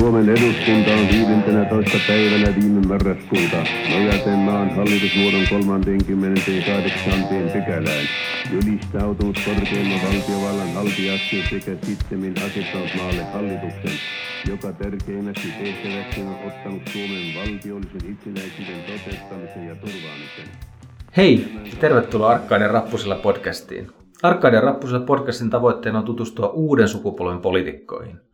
Suomen 0.00 0.28
eduskunta 0.28 0.90
on 0.90 1.08
15. 1.08 1.98
päivänä 2.08 2.54
viime 2.60 2.86
marraskuuta 2.86 3.56
nojaten 3.90 4.38
maan 4.38 4.70
hallitusmuodon 4.70 5.44
38. 5.50 7.12
pykälään 7.52 8.06
ylistautunut 8.52 9.36
korkeimman 9.44 10.00
valtiovallan 10.06 10.72
haltijaksi 10.74 11.42
sekä 11.50 11.86
sittemmin 11.86 12.34
asettanut 12.46 12.88
maalle 12.96 13.22
hallituksen, 13.22 13.98
joka 14.48 14.72
tärkeimmäksi 14.72 15.48
tehtäväksi 15.64 16.20
on 16.20 16.36
ottanut 16.46 16.82
Suomen 16.92 17.34
valtiollisen 17.36 18.10
itsenäisyyden 18.12 18.82
toteuttamisen 18.86 19.68
ja 19.68 19.74
turvaamisen. 19.74 20.48
Hei, 21.16 21.48
tervetuloa 21.80 22.30
Arkkaiden 22.30 22.70
rappusilla 22.70 23.14
podcastiin. 23.14 23.90
Arkkaiden 24.22 24.62
rappusilla 24.62 25.00
podcastin 25.00 25.50
tavoitteena 25.50 25.98
on 25.98 26.04
tutustua 26.04 26.48
uuden 26.48 26.88
sukupolven 26.88 27.38
poliitikkoihin– 27.38 28.20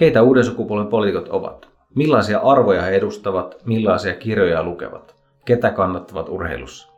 Keitä 0.00 0.22
uuden 0.22 0.44
sukupolven 0.44 0.86
poliitikot 0.86 1.28
ovat? 1.28 1.68
Millaisia 1.94 2.38
arvoja 2.38 2.82
he 2.82 2.90
edustavat? 2.90 3.56
Millaisia 3.66 4.14
kirjoja 4.14 4.62
lukevat? 4.62 5.14
Ketä 5.44 5.70
kannattavat 5.70 6.28
urheilussa? 6.28 6.92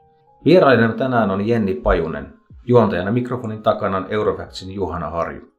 Vierailina 0.44 0.92
tänään 0.92 1.30
on 1.30 1.48
Jenni 1.48 1.74
Pajunen. 1.74 2.34
Juontajana 2.66 3.12
mikrofonin 3.12 3.62
takana 3.62 3.96
on 3.96 4.06
Eurofactsin 4.10 4.74
Juhana 4.74 5.10
Harju. 5.10 5.52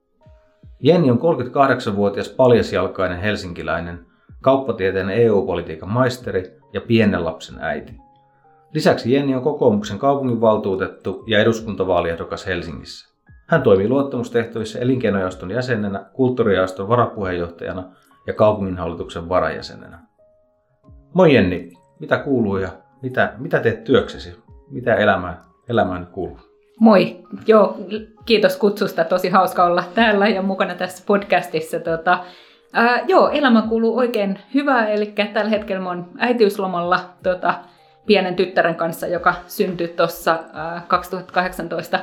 Jenni 0.80 1.12
on 1.12 1.20
38-vuotias 1.20 2.30
paljasjalkainen 2.30 3.20
helsinkiläinen, 3.20 4.06
kauppatieteen 4.42 5.10
EU-politiikan 5.10 5.90
maisteri 5.90 6.44
ja 6.74 6.82
pienen 6.82 7.26
lapsen 7.26 7.56
äiti. 7.60 7.94
Lisäksi 8.74 9.14
Jenni 9.14 9.36
on 9.36 9.44
kokoomuksen 9.44 10.00
kaupunginvaltuutettu 10.00 11.24
ja 11.28 11.40
eduskuntavaaliehdokas 11.40 12.48
Helsingissä. 12.48 13.13
Hän 13.48 13.62
toimii 13.62 13.90
luottamustehtävissä 13.90 14.80
elinkeinojaoston 14.80 15.52
jäsenenä, 15.52 16.06
kulttuurijaoston 16.14 16.90
varapuheenjohtajana 16.90 17.84
ja 18.28 18.34
kaupunginhallituksen 18.34 19.30
varajäsenenä. 19.30 20.00
Moi 21.14 21.34
Jenni, 21.34 21.72
mitä 22.00 22.18
kuuluu 22.18 22.58
ja 22.58 22.70
mitä, 23.02 23.34
mitä 23.38 23.60
teet 23.60 23.84
työksesi? 23.84 24.44
Mitä 24.70 24.96
elämään, 24.96 25.38
elämään 25.70 26.08
kuuluu? 26.08 26.40
Moi, 26.80 27.24
joo, 27.48 27.78
kiitos 28.26 28.58
kutsusta. 28.58 29.04
Tosi 29.04 29.30
hauska 29.30 29.64
olla 29.64 29.84
täällä 29.96 30.28
ja 30.28 30.42
mukana 30.42 30.76
tässä 30.76 31.04
podcastissa. 31.08 31.80
Tota, 31.80 32.20
ää, 32.74 33.02
joo, 33.08 33.30
elämä 33.30 33.62
kuuluu 33.70 33.98
oikein 33.98 34.40
hyvää, 34.54 34.88
eli 34.88 35.14
tällä 35.34 35.50
hetkellä 35.50 35.84
mä 35.84 35.90
oon 35.90 36.06
äitiyslomalla 36.18 37.00
tota, 37.24 37.54
pienen 38.06 38.36
tyttären 38.36 38.76
kanssa, 38.76 39.08
joka 39.08 39.34
syntyi 39.48 39.88
tuossa 39.88 40.40
2018 40.88 42.00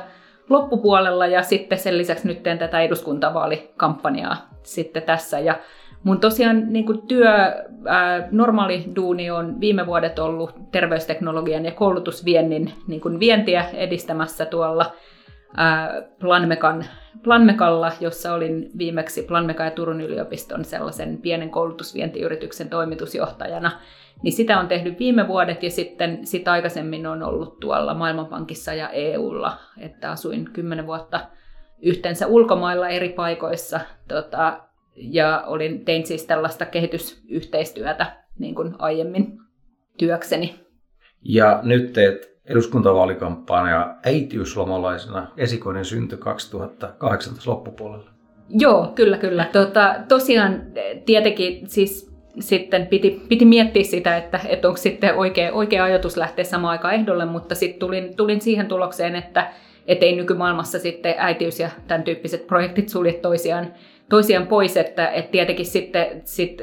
loppupuolella 0.51 1.27
ja 1.27 1.43
sitten 1.43 1.77
sen 1.77 1.97
lisäksi 1.97 2.27
nyt 2.27 2.43
teen 2.43 2.57
tätä 2.57 2.81
eduskuntavaalikampanjaa 2.81 4.49
sitten 4.63 5.03
tässä. 5.03 5.39
Ja 5.39 5.55
mun 6.03 6.19
tosiaan 6.19 6.73
niin 6.73 6.85
kuin 6.85 7.01
työ, 7.07 7.29
ää, 7.87 8.27
normaali 8.31 8.83
duuni 8.95 9.31
on 9.31 9.59
viime 9.59 9.85
vuodet 9.85 10.19
ollut 10.19 10.55
terveysteknologian 10.71 11.65
ja 11.65 11.71
koulutusviennin 11.71 12.73
niin 12.87 13.01
kuin 13.01 13.19
vientiä 13.19 13.65
edistämässä 13.73 14.45
tuolla 14.45 14.91
Planmekan, 16.19 16.85
Planmekalla, 17.23 17.91
jossa 17.99 18.33
olin 18.33 18.69
viimeksi 18.77 19.23
Planmekan 19.23 19.65
ja 19.65 19.71
Turun 19.71 20.01
yliopiston 20.01 20.65
sellaisen 20.65 21.17
pienen 21.17 21.49
koulutusvientiyrityksen 21.49 22.69
toimitusjohtajana– 22.69 23.71
niin 24.23 24.33
sitä 24.33 24.59
on 24.59 24.67
tehnyt 24.67 24.99
viime 24.99 25.27
vuodet 25.27 25.63
ja 25.63 25.69
sitten 25.69 26.27
sit 26.27 26.47
aikaisemmin 26.47 27.07
on 27.07 27.23
ollut 27.23 27.59
tuolla 27.59 27.93
Maailmanpankissa 27.93 28.73
ja 28.73 28.89
EUlla, 28.89 29.57
että 29.77 30.11
asuin 30.11 30.49
kymmenen 30.53 30.87
vuotta 30.87 31.27
yhteensä 31.81 32.27
ulkomailla 32.27 32.89
eri 32.89 33.09
paikoissa 33.09 33.79
tota, 34.07 34.61
ja 34.95 35.43
olin, 35.47 35.85
tein 35.85 36.07
siis 36.07 36.25
tällaista 36.25 36.65
kehitysyhteistyötä 36.65 38.05
niin 38.39 38.55
kuin 38.55 38.75
aiemmin 38.79 39.39
työkseni. 39.97 40.55
Ja 41.23 41.59
nyt 41.63 41.93
teet 41.93 42.30
eduskuntavaalikampanja 42.45 43.95
äitiyslomalaisena 44.05 45.27
esikoinen 45.37 45.85
synty 45.85 46.17
2018 46.17 47.51
loppupuolella. 47.51 48.09
Joo, 48.49 48.91
kyllä, 48.95 49.17
kyllä. 49.17 49.45
Tota, 49.51 49.95
tosiaan 50.07 50.61
tietenkin 51.05 51.69
siis 51.69 52.11
sitten 52.39 52.87
piti, 52.87 53.21
piti 53.29 53.45
miettiä 53.45 53.83
sitä, 53.83 54.17
että, 54.17 54.39
että 54.49 54.67
onko 54.67 54.77
sitten 54.77 55.15
oikea, 55.15 55.53
oikea 55.53 55.83
ajatus 55.83 56.17
lähteä 56.17 56.45
samaan 56.45 56.71
aikaan 56.71 56.93
ehdolle, 56.93 57.25
mutta 57.25 57.55
sitten 57.55 57.79
tulin, 57.79 58.15
tulin 58.15 58.41
siihen 58.41 58.67
tulokseen, 58.67 59.15
että 59.15 59.51
et 59.87 60.03
ei 60.03 60.15
nykymaailmassa 60.15 60.79
sitten 60.79 61.15
äitiys 61.17 61.59
ja 61.59 61.69
tämän 61.87 62.03
tyyppiset 62.03 62.47
projektit 62.47 62.89
sulje 62.89 63.13
toisiaan, 63.13 63.73
toisiaan 64.09 64.47
pois, 64.47 64.77
että 64.77 65.07
et 65.09 65.31
tietenkin 65.31 65.65
sitten 65.65 66.21
sit 66.25 66.61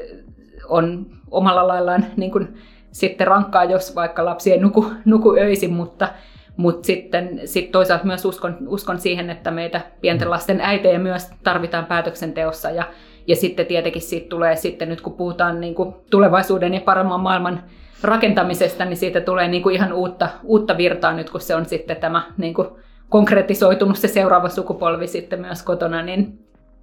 on 0.68 1.06
omalla 1.30 1.68
laillaan 1.68 2.06
niin 2.16 2.30
kuin, 2.30 2.48
sitten 2.92 3.26
rankkaa, 3.26 3.64
jos 3.64 3.94
vaikka 3.94 4.24
lapsi 4.24 4.52
ei 4.52 4.60
nuku, 4.60 4.86
nuku 5.04 5.34
öisin, 5.34 5.72
mutta, 5.72 6.08
mutta 6.56 6.86
sitten 6.86 7.40
sit 7.44 7.72
toisaalta 7.72 8.06
myös 8.06 8.24
uskon, 8.24 8.56
uskon 8.66 9.00
siihen, 9.00 9.30
että 9.30 9.50
meitä 9.50 9.80
pienten 10.00 10.30
lasten 10.30 10.60
äitejä 10.60 10.98
myös 10.98 11.30
tarvitaan 11.44 11.86
päätöksenteossa 11.86 12.70
ja 12.70 12.84
ja 13.28 13.36
sitten 13.36 13.66
tietenkin 13.66 14.02
siitä 14.02 14.28
tulee 14.28 14.56
sitten, 14.56 14.88
nyt 14.88 15.00
kun 15.00 15.12
puhutaan 15.12 15.60
niin 15.60 15.74
kuin 15.74 15.94
tulevaisuuden 16.10 16.74
ja 16.74 16.80
paremman 16.80 17.20
maailman 17.20 17.62
rakentamisesta, 18.02 18.84
niin 18.84 18.96
siitä 18.96 19.20
tulee 19.20 19.48
niin 19.48 19.62
kuin 19.62 19.74
ihan 19.74 19.92
uutta, 19.92 20.28
uutta 20.44 20.76
virtaa 20.76 21.12
nyt, 21.12 21.30
kun 21.30 21.40
se 21.40 21.54
on 21.54 21.66
sitten 21.66 21.96
tämä 21.96 22.22
niin 22.36 22.54
kuin 22.54 22.68
konkretisoitunut 23.08 23.96
se 23.96 24.08
seuraava 24.08 24.48
sukupolvi 24.48 25.06
sitten 25.06 25.40
myös 25.40 25.62
kotona, 25.62 26.02
niin, 26.02 26.38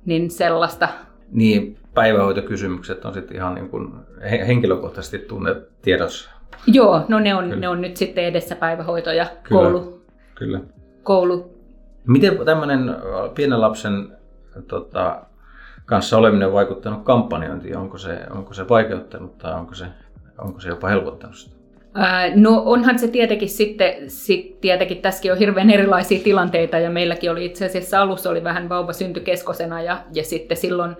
niin 0.05 0.31
sellaista. 0.31 0.89
Niin, 1.31 1.77
päivähoitokysymykset 1.95 3.05
on 3.05 3.13
sitten 3.13 3.37
ihan 3.37 3.55
niin 3.55 3.69
kuin 3.69 3.93
henkilökohtaisesti 4.47 5.19
tunnet 5.19 5.81
tiedossa. 5.81 6.31
Joo, 6.67 7.05
no 7.07 7.19
ne 7.19 7.35
on, 7.35 7.49
ne 7.49 7.67
on 7.67 7.81
nyt 7.81 7.97
sitten 7.97 8.23
edessä 8.23 8.55
päivähoito 8.55 9.11
ja 9.11 9.25
kyllä, 9.43 9.61
koulu. 9.61 10.01
Kyllä. 10.35 10.59
koulu. 11.03 11.55
Miten 12.07 12.37
tämmöinen 12.45 12.95
pienen 13.35 13.61
lapsen 13.61 14.07
tota, 14.67 15.21
kanssa 15.85 16.17
oleminen 16.17 16.53
vaikuttanut 16.53 17.03
kampanjointiin? 17.03 17.77
Onko 17.77 17.97
se, 17.97 18.19
onko 18.29 18.53
se 18.53 18.69
vaikeuttanut 18.69 19.37
tai 19.37 19.53
onko 19.53 19.73
se, 19.73 19.85
onko 20.37 20.59
se 20.59 20.69
jopa 20.69 20.87
helpottanut 20.87 21.35
sitä? 21.35 21.55
No 22.35 22.63
onhan 22.65 22.99
se 22.99 23.07
tietenkin 23.07 23.49
sitten, 23.49 24.09
sit 24.09 24.61
tietenkin 24.61 25.01
tässäkin 25.01 25.31
on 25.31 25.37
hirveän 25.37 25.69
erilaisia 25.69 26.23
tilanteita 26.23 26.79
ja 26.79 26.89
meilläkin 26.89 27.31
oli 27.31 27.45
itse 27.45 27.65
asiassa 27.65 28.01
alussa 28.01 28.29
oli 28.29 28.43
vähän 28.43 28.69
vauva 28.69 28.93
syntykeskosena 28.93 29.81
ja, 29.81 29.97
ja 30.13 30.23
sitten 30.23 30.57
silloin 30.57 30.95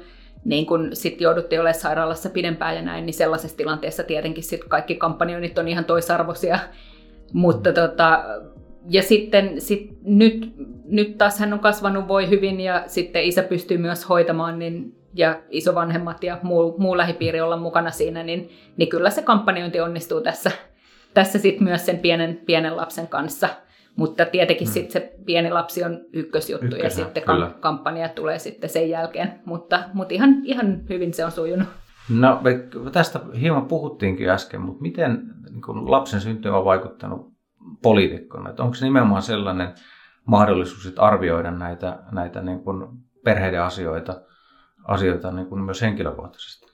niin 0.46 0.66
kun 0.66 0.90
sit 0.94 1.22
jouduttiin 1.22 1.62
olemaan 1.62 1.80
sairaalassa 1.80 2.30
pidempään 2.30 2.76
ja 2.76 2.82
näin, 2.82 3.06
niin 3.06 3.14
sellaisessa 3.14 3.58
tilanteessa 3.58 4.04
tietenkin 4.04 4.44
sit 4.44 4.64
kaikki 4.64 4.96
kampanjoinnit 4.96 5.58
on 5.58 5.68
ihan 5.68 5.86
toisarvoisia. 5.86 6.60
Mutta 7.34 7.74
tota, 7.74 8.24
ja 8.90 9.04
sitten 9.04 9.62
sit 9.62 9.92
nyt, 10.04 10.54
nyt 10.86 11.18
taas 11.18 11.40
hän 11.40 11.54
on 11.54 11.60
kasvanut, 11.60 12.08
voi 12.08 12.30
hyvin 12.30 12.62
ja 12.62 12.84
sitten 12.88 13.24
isä 13.24 13.44
pystyy 13.44 13.78
myös 13.78 14.10
hoitamaan 14.10 14.60
niin, 14.60 14.96
ja 15.14 15.42
isovanhemmat 15.50 16.24
ja 16.24 16.40
muu, 16.44 16.76
muu 16.78 16.98
lähipiiri 16.98 17.42
olla 17.42 17.58
mukana 17.58 17.92
siinä, 17.92 18.24
niin, 18.24 18.50
niin 18.78 18.90
kyllä 18.90 19.10
se 19.10 19.22
kampanjointi 19.22 19.80
onnistuu 19.80 20.22
tässä, 20.22 20.52
tässä 21.14 21.40
sitten 21.40 21.64
myös 21.64 21.86
sen 21.86 22.00
pienen, 22.00 22.42
pienen 22.46 22.78
lapsen 22.78 23.08
kanssa. 23.08 23.50
Mutta 23.96 24.26
tietenkin 24.26 24.68
hmm. 24.68 24.74
sitten 24.74 24.92
se 24.92 25.14
pieni 25.26 25.52
lapsi 25.52 25.84
on 25.84 26.00
ykkösjuttu 26.14 26.66
Ykkösen, 26.66 26.84
ja 26.84 26.90
sitten 26.90 27.24
kyllä. 27.24 27.52
kampanja 27.60 28.10
tulee 28.10 28.40
sitten 28.40 28.70
sen 28.70 28.90
jälkeen. 28.90 29.40
Mutta, 29.46 29.80
mutta 29.94 30.14
ihan, 30.14 30.30
ihan 30.44 30.90
hyvin 30.90 31.14
se 31.14 31.26
on 31.26 31.32
sujunut. 31.32 31.68
No 32.10 32.42
tästä 32.92 33.20
hieman 33.40 33.66
puhuttiinkin 33.66 34.30
äsken, 34.30 34.62
mutta 34.62 34.82
miten 34.82 35.22
niin 35.52 35.92
lapsen 35.92 36.22
synty 36.22 36.50
on 36.50 36.66
vaikuttanut 36.66 37.34
poliitikkona? 37.82 38.54
Onko 38.60 38.74
se 38.74 38.86
nimenomaan 38.86 39.22
sellainen 39.22 39.74
mahdollisuus 40.26 40.86
että 40.86 41.02
arvioida 41.02 41.52
näitä, 41.52 42.00
näitä 42.12 42.42
niin 42.42 42.60
kuin 42.60 42.88
perheiden 43.24 43.62
asioita, 43.62 44.22
asioita 44.84 45.32
niin 45.32 45.48
kuin 45.48 45.62
myös 45.62 45.82
henkilökohtaisesti? 45.82 46.66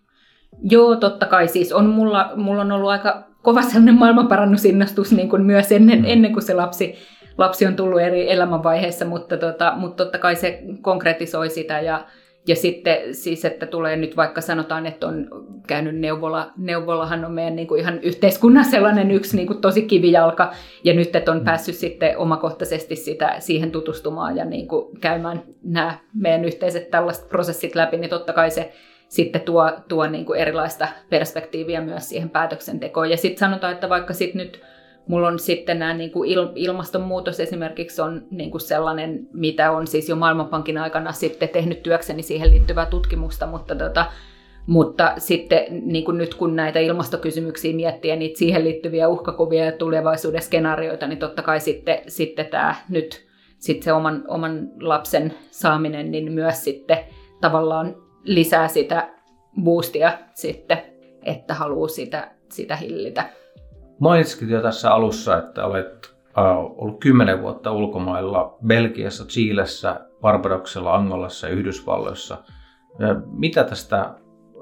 Joo, 0.62 0.95
totta 0.95 1.25
kai. 1.25 1.47
Siis 1.47 1.74
on 1.74 1.89
mulla, 1.89 2.31
mulla 2.35 2.62
on 2.62 2.71
ollut 2.71 2.89
aika 2.89 3.31
kova 3.41 3.61
sellainen 3.61 3.95
maailmanparannusinnostus 3.95 5.11
niin 5.11 5.29
kuin 5.29 5.41
myös 5.41 5.71
ennen, 5.71 5.99
mm. 5.99 6.05
ennen 6.07 6.33
kuin 6.33 6.43
se 6.43 6.53
lapsi, 6.53 6.95
lapsi 7.38 7.65
on 7.65 7.75
tullut 7.75 8.01
eri 8.01 8.31
elämänvaiheessa, 8.31 9.05
mutta, 9.05 9.38
tota, 9.38 9.73
mutta 9.77 10.03
totta 10.03 10.17
kai 10.17 10.35
se 10.35 10.63
konkretisoi 10.81 11.49
sitä 11.49 11.79
ja, 11.79 12.05
ja 12.47 12.55
sitten 12.55 12.97
siis, 13.15 13.45
että 13.45 13.65
tulee 13.65 13.95
nyt 13.95 14.17
vaikka 14.17 14.41
sanotaan, 14.41 14.85
että 14.85 15.07
on 15.07 15.27
käynyt 15.67 15.95
neuvola. 15.95 16.51
Neuvolahan 16.57 17.25
on 17.25 17.31
meidän 17.31 17.55
niin 17.55 17.67
kuin 17.67 17.81
ihan 17.81 17.99
yhteiskunnan 17.99 18.65
sellainen 18.65 19.11
yksi 19.11 19.35
niin 19.35 19.47
kuin 19.47 19.61
tosi 19.61 19.81
kivijalka. 19.81 20.51
Ja 20.83 20.93
nyt, 20.93 21.15
että 21.15 21.31
on 21.31 21.38
mm. 21.38 21.43
päässyt 21.43 21.75
sitten 21.75 22.17
omakohtaisesti 22.17 22.95
sitä, 22.95 23.35
siihen 23.39 23.71
tutustumaan 23.71 24.38
ja 24.38 24.45
niin 24.45 24.67
kuin 24.67 24.99
käymään 24.99 25.43
nämä 25.63 25.97
meidän 26.13 26.45
yhteiset 26.45 26.91
tällaiset 26.91 27.29
prosessit 27.29 27.75
läpi, 27.75 27.97
niin 27.97 28.09
totta 28.09 28.33
kai 28.33 28.51
se 28.51 28.73
sitten 29.12 29.42
tuo, 29.42 29.72
tuo 29.88 30.08
niin 30.08 30.25
kuin 30.25 30.40
erilaista 30.40 30.88
perspektiiviä 31.10 31.81
myös 31.81 32.10
siihen 32.10 32.30
päätöksentekoon. 32.30 33.10
Ja 33.10 33.18
sitten 33.18 33.40
sanotaan, 33.40 33.74
että 33.74 33.90
vaikka 33.90 34.13
sitten 34.13 34.42
nyt 34.42 34.62
Mulla 35.08 35.28
on 35.28 35.40
sitten 35.40 35.80
nämä 35.80 35.94
niin 35.94 36.12
kuin 36.12 36.30
ilmastonmuutos 36.56 37.40
esimerkiksi 37.40 38.02
on 38.02 38.28
niin 38.31 38.52
kuin 38.52 38.62
sellainen, 38.62 39.28
mitä 39.34 39.72
on 39.72 39.88
siis 39.88 40.10
jo 40.10 40.16
Maailmanpankin 40.16 40.78
aikana 40.78 41.12
sitten 41.12 41.50
tehnyt 41.50 41.84
työkseni 41.84 42.24
siihen 42.24 42.52
liittyvää 42.52 42.86
tutkimusta, 42.86 43.48
mutta 43.48 43.75
tota, 43.75 44.06
Mutta 44.68 45.13
sitten 45.18 45.66
niin 45.69 46.06
kuin 46.06 46.18
nyt 46.18 46.36
kun 46.36 46.56
näitä 46.56 46.80
ilmastokysymyksiä 46.80 47.75
miettii 47.75 48.12
ja 48.12 48.16
niitä 48.16 48.40
siihen 48.40 48.63
liittyviä 48.63 49.08
uhkakuvia 49.08 49.66
ja 49.66 49.72
tulevaisuuden 49.72 50.42
skenaarioita, 50.42 51.08
niin 51.08 51.19
totta 51.19 51.42
kai 51.42 51.60
sitten, 51.60 52.00
sitten 52.08 52.46
tämä 52.46 52.75
nyt 52.90 53.28
sitten 53.58 53.84
se 53.84 53.94
oman, 53.94 54.24
oman 54.28 54.69
lapsen 54.81 55.34
saaminen 55.52 56.12
niin 56.12 56.31
myös 56.31 56.63
sitten 56.63 56.98
tavallaan 57.42 57.96
lisää 58.23 58.68
sitä 58.68 59.09
boostia 59.63 60.18
sitten, 60.33 60.77
että 61.23 61.53
haluaa 61.53 61.88
sitä, 61.88 62.31
sitä 62.50 62.75
hillitä. 62.75 63.29
Mainitsit 64.00 64.50
jo 64.50 64.62
tässä 64.62 64.94
alussa, 64.94 65.38
että 65.38 65.65
olet 65.65 66.15
ollut 66.75 67.00
kymmenen 67.00 67.41
vuotta 67.41 67.71
ulkomailla 67.71 68.57
Belgiassa, 68.68 69.25
Chiilessä, 69.25 70.00
Barbadoksella, 70.21 70.95
Angolassa 70.95 71.47
ja 71.47 71.53
Yhdysvalloissa. 71.53 72.38
Mitä 73.25 73.63
tästä 73.63 74.13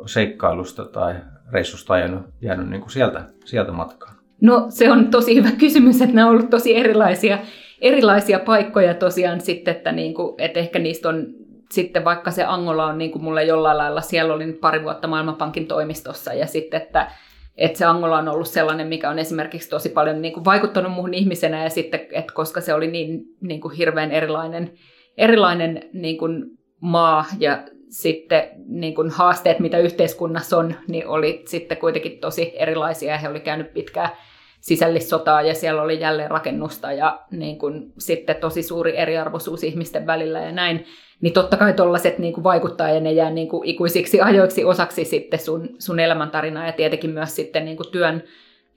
seikkailusta 0.06 0.86
tai 0.86 1.16
reissusta 1.52 1.94
on 1.94 2.00
jäänyt, 2.00 2.22
jäänyt 2.42 2.70
niin 2.70 2.82
kuin 2.82 2.92
sieltä, 2.92 3.24
sieltä 3.46 3.72
matkaan? 3.72 4.16
No 4.42 4.66
se 4.70 4.92
on 4.92 5.08
tosi 5.08 5.36
hyvä 5.36 5.52
kysymys, 5.52 6.02
että 6.02 6.16
nämä 6.16 6.28
on 6.28 6.34
ollut 6.36 6.50
tosi 6.50 6.76
erilaisia, 6.76 7.40
erilaisia 7.82 8.40
paikkoja 8.40 8.94
tosiaan 8.94 9.42
sitten, 9.42 9.76
että, 9.76 9.92
niin 9.92 10.14
kuin, 10.14 10.36
että 10.38 10.60
ehkä 10.60 10.80
niistä 10.80 11.10
on 11.10 11.28
sitten 11.72 12.06
vaikka 12.06 12.32
se 12.32 12.44
Angola 12.44 12.86
on 12.86 12.98
niin 12.98 13.12
kuin 13.12 13.24
mulle 13.24 13.44
jollain 13.44 13.78
lailla, 13.78 14.02
siellä 14.02 14.34
olin 14.34 14.54
pari 14.54 14.84
vuotta 14.84 15.08
Maailmanpankin 15.08 15.68
toimistossa 15.68 16.34
ja 16.34 16.48
sitten, 16.48 16.82
että, 16.82 17.12
että 17.58 17.78
se 17.78 17.86
Angola 17.86 18.18
on 18.18 18.28
ollut 18.28 18.48
sellainen, 18.48 18.88
mikä 18.88 19.10
on 19.10 19.20
esimerkiksi 19.20 19.70
tosi 19.70 19.90
paljon 19.90 20.22
niin 20.22 20.34
kuin 20.34 20.46
vaikuttanut 20.46 20.92
muuhun 20.92 21.14
ihmisenä 21.14 21.64
ja 21.64 21.70
sitten, 21.70 22.00
että 22.12 22.34
koska 22.34 22.62
se 22.62 22.74
oli 22.74 22.88
niin, 22.88 23.22
niin 23.42 23.62
kuin 23.62 23.76
hirveän 23.76 24.12
erilainen, 24.12 24.74
erilainen 25.18 25.90
niin 25.94 26.18
kuin 26.18 26.46
maa 26.82 27.26
ja 27.40 27.64
sitten 27.90 28.50
niin 28.68 28.96
kuin 28.96 29.10
haasteet, 29.10 29.60
mitä 29.60 29.78
yhteiskunnassa 29.78 30.58
on, 30.58 30.76
niin 30.88 31.08
oli 31.08 31.44
sitten 31.48 31.78
kuitenkin 31.78 32.20
tosi 32.20 32.54
erilaisia. 32.56 33.18
He 33.18 33.30
oli 33.30 33.40
käynyt 33.40 33.74
pitkää 33.74 34.16
sisällissotaa 34.60 35.42
ja 35.42 35.54
siellä 35.54 35.82
oli 35.82 36.00
jälleen 36.00 36.32
rakennusta 36.32 36.92
ja 36.92 37.20
niin 37.32 37.60
kuin 37.60 37.94
sitten 37.98 38.36
tosi 38.36 38.64
suuri 38.64 38.98
eriarvoisuus 38.98 39.64
ihmisten 39.64 40.08
välillä 40.08 40.40
ja 40.40 40.52
näin. 40.52 40.86
Niin 41.22 41.34
totta 41.34 41.58
kai 41.58 41.74
tollaiset 41.74 42.20
niin 42.20 42.34
kuin 42.34 42.44
vaikuttaa 42.44 42.90
ja 42.90 43.00
ne 43.00 43.12
jää 43.12 43.30
niin 43.30 43.50
kuin 43.50 43.68
ikuisiksi 43.68 44.22
ajoiksi 44.22 44.64
osaksi 44.64 45.06
sitten 45.06 45.40
sun, 45.40 45.70
sun 45.80 46.00
elämäntarinaa 46.00 46.66
ja 46.66 46.72
tietenkin 46.72 47.10
myös 47.10 47.36
sitten 47.36 47.66
niin 47.66 47.78
kuin 47.78 47.92
työn, 47.92 48.24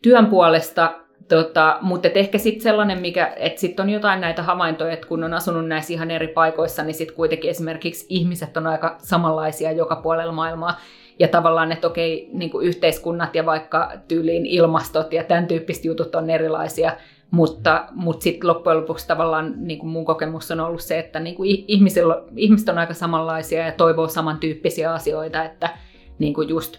työn 0.03 0.27
puolesta 0.27 1.03
Tota, 1.29 1.79
mutta 1.81 2.09
ehkä 2.15 2.39
sitten 2.39 2.63
sellainen, 2.63 3.01
mikä, 3.01 3.33
että 3.37 3.61
sitten 3.61 3.83
on 3.83 3.91
jotain 3.91 4.21
näitä 4.21 4.43
havaintoja, 4.43 4.93
että 4.93 5.07
kun 5.07 5.25
on 5.25 5.35
asunut 5.35 5.69
näissä 5.69 5.93
ihan 5.93 6.11
eri 6.11 6.29
paikoissa, 6.29 6.83
niin 6.83 6.95
sitten 6.95 7.17
kuitenkin 7.17 7.51
esimerkiksi 7.51 8.07
ihmiset 8.09 8.57
on 8.57 8.67
aika 8.67 8.97
samanlaisia 8.99 9.73
joka 9.73 9.97
puolella 9.97 10.33
maailmaa. 10.33 10.81
Ja 11.19 11.29
tavallaan, 11.29 11.73
että 11.73 11.87
okei, 11.87 12.31
niin 12.33 12.51
kuin 12.51 12.67
yhteiskunnat 12.67 13.35
ja 13.35 13.47
vaikka 13.47 13.93
tyyliin 14.09 14.47
ilmastot 14.47 15.13
ja 15.13 15.25
tämän 15.25 15.47
tyyppiset 15.47 15.85
jutut 15.85 16.15
on 16.15 16.31
erilaisia, 16.31 16.97
mutta, 17.31 17.89
mutta 17.93 18.23
sitten 18.23 18.49
loppujen 18.49 18.81
lopuksi 18.81 19.07
tavallaan 19.07 19.55
niin 19.57 19.79
kuin 19.79 19.91
mun 19.91 20.05
kokemus 20.05 20.51
on 20.51 20.61
ollut 20.61 20.81
se, 20.81 20.99
että 20.99 21.21
niin 21.21 21.37
kuin 21.37 21.65
ihmisillä, 21.69 22.23
ihmiset 22.37 22.69
on 22.69 22.79
aika 22.79 22.95
samanlaisia 22.95 23.67
ja 23.67 23.73
toivoo 23.73 24.09
samantyyppisiä 24.09 24.93
asioita, 24.93 25.45
että 25.45 25.71
niin 26.19 26.35
kuin 26.35 26.49
just 26.49 26.79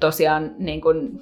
tosiaan 0.00 0.54
niin 0.58 0.80
kuin 0.80 1.20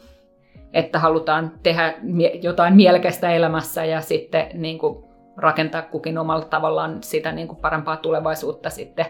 että 0.72 0.98
halutaan 0.98 1.52
tehdä 1.62 1.94
jotain 2.42 2.76
mielekästä 2.76 3.30
elämässä 3.30 3.84
ja 3.84 4.00
sitten 4.00 4.46
niin 4.54 4.78
kuin 4.78 5.04
rakentaa 5.36 5.82
kukin 5.82 6.18
omalla 6.18 6.44
tavallaan 6.44 7.02
sitä 7.02 7.32
niin 7.32 7.48
kuin 7.48 7.60
parempaa 7.60 7.96
tulevaisuutta 7.96 8.70
sitten 8.70 9.06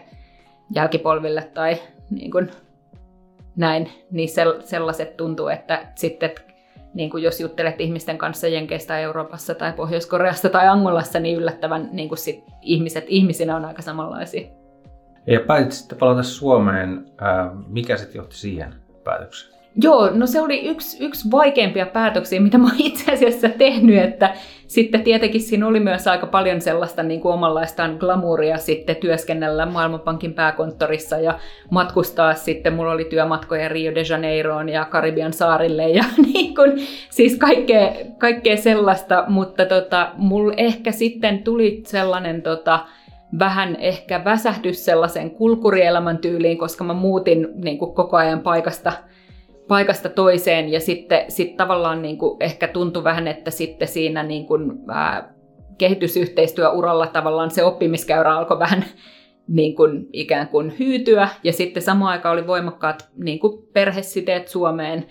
jälkipolville 0.75 1.51
tai 1.53 1.77
niin 2.09 2.31
kuin 2.31 2.51
näin, 3.57 3.89
niin 4.11 4.29
sellaiset 4.63 5.17
tuntuu, 5.17 5.47
että 5.47 5.87
sitten 5.95 6.31
niin 6.93 7.09
kuin 7.09 7.23
jos 7.23 7.41
juttelet 7.41 7.81
ihmisten 7.81 8.17
kanssa 8.17 8.47
Jenkeistä 8.47 8.99
Euroopassa 8.99 9.55
tai 9.55 9.73
Pohjois-Koreassa 9.73 10.49
tai 10.49 10.67
Angolassa, 10.67 11.19
niin 11.19 11.37
yllättävän 11.37 11.89
niin 11.91 12.09
kuin 12.09 12.19
sit 12.19 12.43
ihmiset 12.61 13.05
ihmisinä 13.07 13.55
on 13.55 13.65
aika 13.65 13.81
samanlaisia. 13.81 14.47
Ja 15.27 15.39
päätit 15.39 15.71
sitten 15.71 15.97
palata 15.97 16.23
Suomeen. 16.23 17.05
Mikä 17.67 17.97
sitten 17.97 18.19
johti 18.19 18.35
siihen 18.37 18.75
päätökseen? 19.03 19.56
Joo, 19.83 20.09
no 20.13 20.27
se 20.27 20.41
oli 20.41 20.65
yksi, 20.65 21.05
yksi 21.05 21.31
vaikeimpia 21.31 21.85
päätöksiä, 21.85 22.39
mitä 22.39 22.57
mä 22.57 22.69
itse 22.77 23.11
asiassa 23.11 23.49
tehnyt, 23.49 24.03
että 24.03 24.33
sitten 24.67 25.03
tietenkin 25.03 25.41
siinä 25.41 25.67
oli 25.67 25.79
myös 25.79 26.07
aika 26.07 26.27
paljon 26.27 26.61
sellaista 26.61 27.03
niin 27.03 27.21
kuin 27.21 27.33
omanlaistaan 27.33 27.97
glamouria 27.99 28.57
sitten 28.57 28.95
työskennellä 28.95 29.65
Maailmanpankin 29.65 30.33
pääkonttorissa 30.33 31.19
ja 31.19 31.39
matkustaa 31.71 32.33
sitten, 32.33 32.73
mulla 32.73 32.91
oli 32.91 33.05
työmatkoja 33.05 33.69
Rio 33.69 33.95
de 33.95 34.03
Janeiroon 34.09 34.69
ja 34.69 34.85
Karibian 34.85 35.33
saarille 35.33 35.89
ja 35.89 36.03
niin 36.33 36.55
kuin, 36.55 36.71
siis 37.09 37.37
kaikkea, 37.37 37.91
kaikkea 38.17 38.57
sellaista, 38.57 39.25
mutta 39.27 39.65
tota, 39.65 40.11
mulla 40.17 40.53
ehkä 40.57 40.91
sitten 40.91 41.43
tuli 41.43 41.81
sellainen 41.85 42.41
tota, 42.41 42.79
vähän 43.39 43.75
ehkä 43.79 44.23
väsähdys 44.25 44.85
sellaisen 44.85 45.31
kulkurielämän 45.31 46.17
tyyliin, 46.17 46.57
koska 46.57 46.83
mä 46.83 46.93
muutin 46.93 47.47
niin 47.55 47.77
kuin 47.77 47.95
koko 47.95 48.17
ajan 48.17 48.39
paikasta 48.39 48.93
paikasta 49.67 50.09
toiseen 50.09 50.69
ja 50.69 50.79
sitten 50.79 51.25
sit 51.31 51.57
tavallaan 51.57 52.01
niin 52.01 52.17
kuin 52.17 52.43
ehkä 52.43 52.67
tuntui 52.67 53.03
vähän, 53.03 53.27
että 53.27 53.51
sitten 53.51 53.87
siinä 53.87 54.23
niin 54.23 54.47
kuin, 54.47 54.71
ää, 54.87 55.33
kehitysyhteistyöuralla 55.77 57.07
tavallaan 57.07 57.51
se 57.51 57.63
oppimiskäyrä 57.63 58.35
alkoi 58.35 58.59
vähän 58.59 58.85
niin 59.47 59.75
kuin 59.75 60.09
ikään 60.13 60.47
kuin 60.47 60.79
hyytyä. 60.79 61.29
Ja 61.43 61.53
sitten 61.53 61.83
samaan 61.83 62.11
aikaan 62.11 62.33
oli 62.33 62.47
voimakkaat 62.47 63.09
niin 63.17 63.39
kuin 63.39 63.67
perhesiteet 63.73 64.47
Suomeen. 64.47 65.05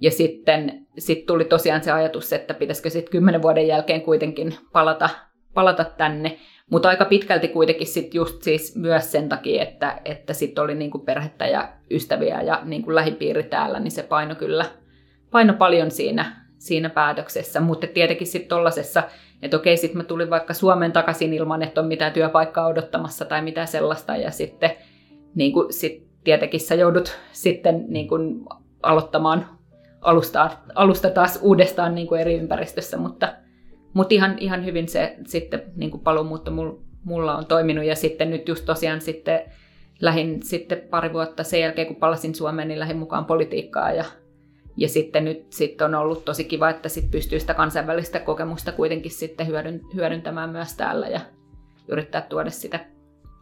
Ja 0.00 0.10
sitten 0.10 0.86
sit 0.98 1.26
tuli 1.26 1.44
tosiaan 1.44 1.82
se 1.82 1.92
ajatus, 1.92 2.32
että 2.32 2.54
pitäisikö 2.54 2.90
sitten 2.90 3.12
kymmenen 3.12 3.42
vuoden 3.42 3.66
jälkeen 3.66 4.02
kuitenkin 4.02 4.54
palata, 4.72 5.08
palata 5.54 5.84
tänne. 5.84 6.38
Mutta 6.70 6.88
aika 6.88 7.04
pitkälti 7.04 7.48
kuitenkin 7.48 7.86
sit 7.86 8.14
just 8.14 8.42
siis 8.42 8.76
myös 8.76 9.12
sen 9.12 9.28
takia, 9.28 9.62
että, 9.62 10.00
että 10.04 10.32
sit 10.32 10.58
oli 10.58 10.74
niinku 10.74 10.98
perhettä 10.98 11.46
ja 11.46 11.68
ystäviä 11.90 12.42
ja 12.42 12.60
niinku 12.64 12.94
lähipiiri 12.94 13.42
täällä, 13.42 13.80
niin 13.80 13.90
se 13.90 14.02
paino 14.02 14.34
kyllä 14.34 14.64
paino 15.30 15.54
paljon 15.54 15.90
siinä, 15.90 16.36
siinä 16.58 16.90
päätöksessä. 16.90 17.60
Mutta 17.60 17.86
tietenkin 17.86 18.26
sitten 18.26 18.48
tuollaisessa, 18.48 19.02
että 19.42 19.56
okei, 19.56 19.76
sitten 19.76 19.96
mä 19.96 20.04
tulin 20.04 20.30
vaikka 20.30 20.54
Suomen 20.54 20.92
takaisin 20.92 21.32
ilman, 21.32 21.62
että 21.62 21.80
on 21.80 21.86
mitään 21.86 22.12
työpaikkaa 22.12 22.66
odottamassa 22.66 23.24
tai 23.24 23.42
mitään 23.42 23.68
sellaista. 23.68 24.16
Ja 24.16 24.30
sitten 24.30 24.70
niin 25.34 25.52
kuin, 25.52 25.72
sit 25.72 26.06
tietenkin 26.24 26.60
sä 26.60 26.74
joudut 26.74 27.18
sitten 27.32 27.84
niin 27.88 28.08
kuin, 28.08 28.44
aloittamaan 28.82 29.46
alusta, 30.00 30.50
alusta 30.74 31.10
taas 31.10 31.38
uudestaan 31.42 31.94
niin 31.94 32.06
kuin 32.06 32.20
eri 32.20 32.34
ympäristössä, 32.34 32.96
mutta 32.96 33.32
mutta 33.92 34.14
ihan, 34.14 34.38
ihan 34.38 34.64
hyvin 34.64 34.88
se 34.88 35.16
sitten 35.26 35.62
niin 35.76 35.90
kuin 35.90 36.02
paluumuutto 36.02 36.50
mulla 37.04 37.36
on 37.36 37.46
toiminut 37.46 37.84
ja 37.84 37.96
sitten 37.96 38.30
nyt 38.30 38.48
just 38.48 38.64
tosiaan 38.64 39.00
sitten 39.00 39.40
lähin 40.00 40.42
sitten 40.42 40.78
pari 40.90 41.12
vuotta 41.12 41.44
sen 41.44 41.60
jälkeen, 41.60 41.86
kun 41.86 41.96
palasin 41.96 42.34
Suomeen, 42.34 42.68
niin 42.68 42.80
lähin 42.80 42.96
mukaan 42.96 43.24
politiikkaa 43.24 43.92
ja, 43.92 44.04
ja 44.76 44.88
sitten 44.88 45.24
nyt 45.24 45.52
sitten 45.52 45.84
on 45.84 45.94
ollut 45.94 46.24
tosi 46.24 46.44
kiva, 46.44 46.70
että 46.70 46.88
sit 46.88 47.10
pystyy 47.10 47.40
sitä 47.40 47.54
kansainvälistä 47.54 48.20
kokemusta 48.20 48.72
kuitenkin 48.72 49.12
sitten 49.12 49.46
hyödyn, 49.46 49.80
hyödyntämään 49.94 50.50
myös 50.50 50.74
täällä 50.74 51.08
ja 51.08 51.20
yrittää 51.88 52.20
tuoda 52.20 52.50
sitä 52.50 52.80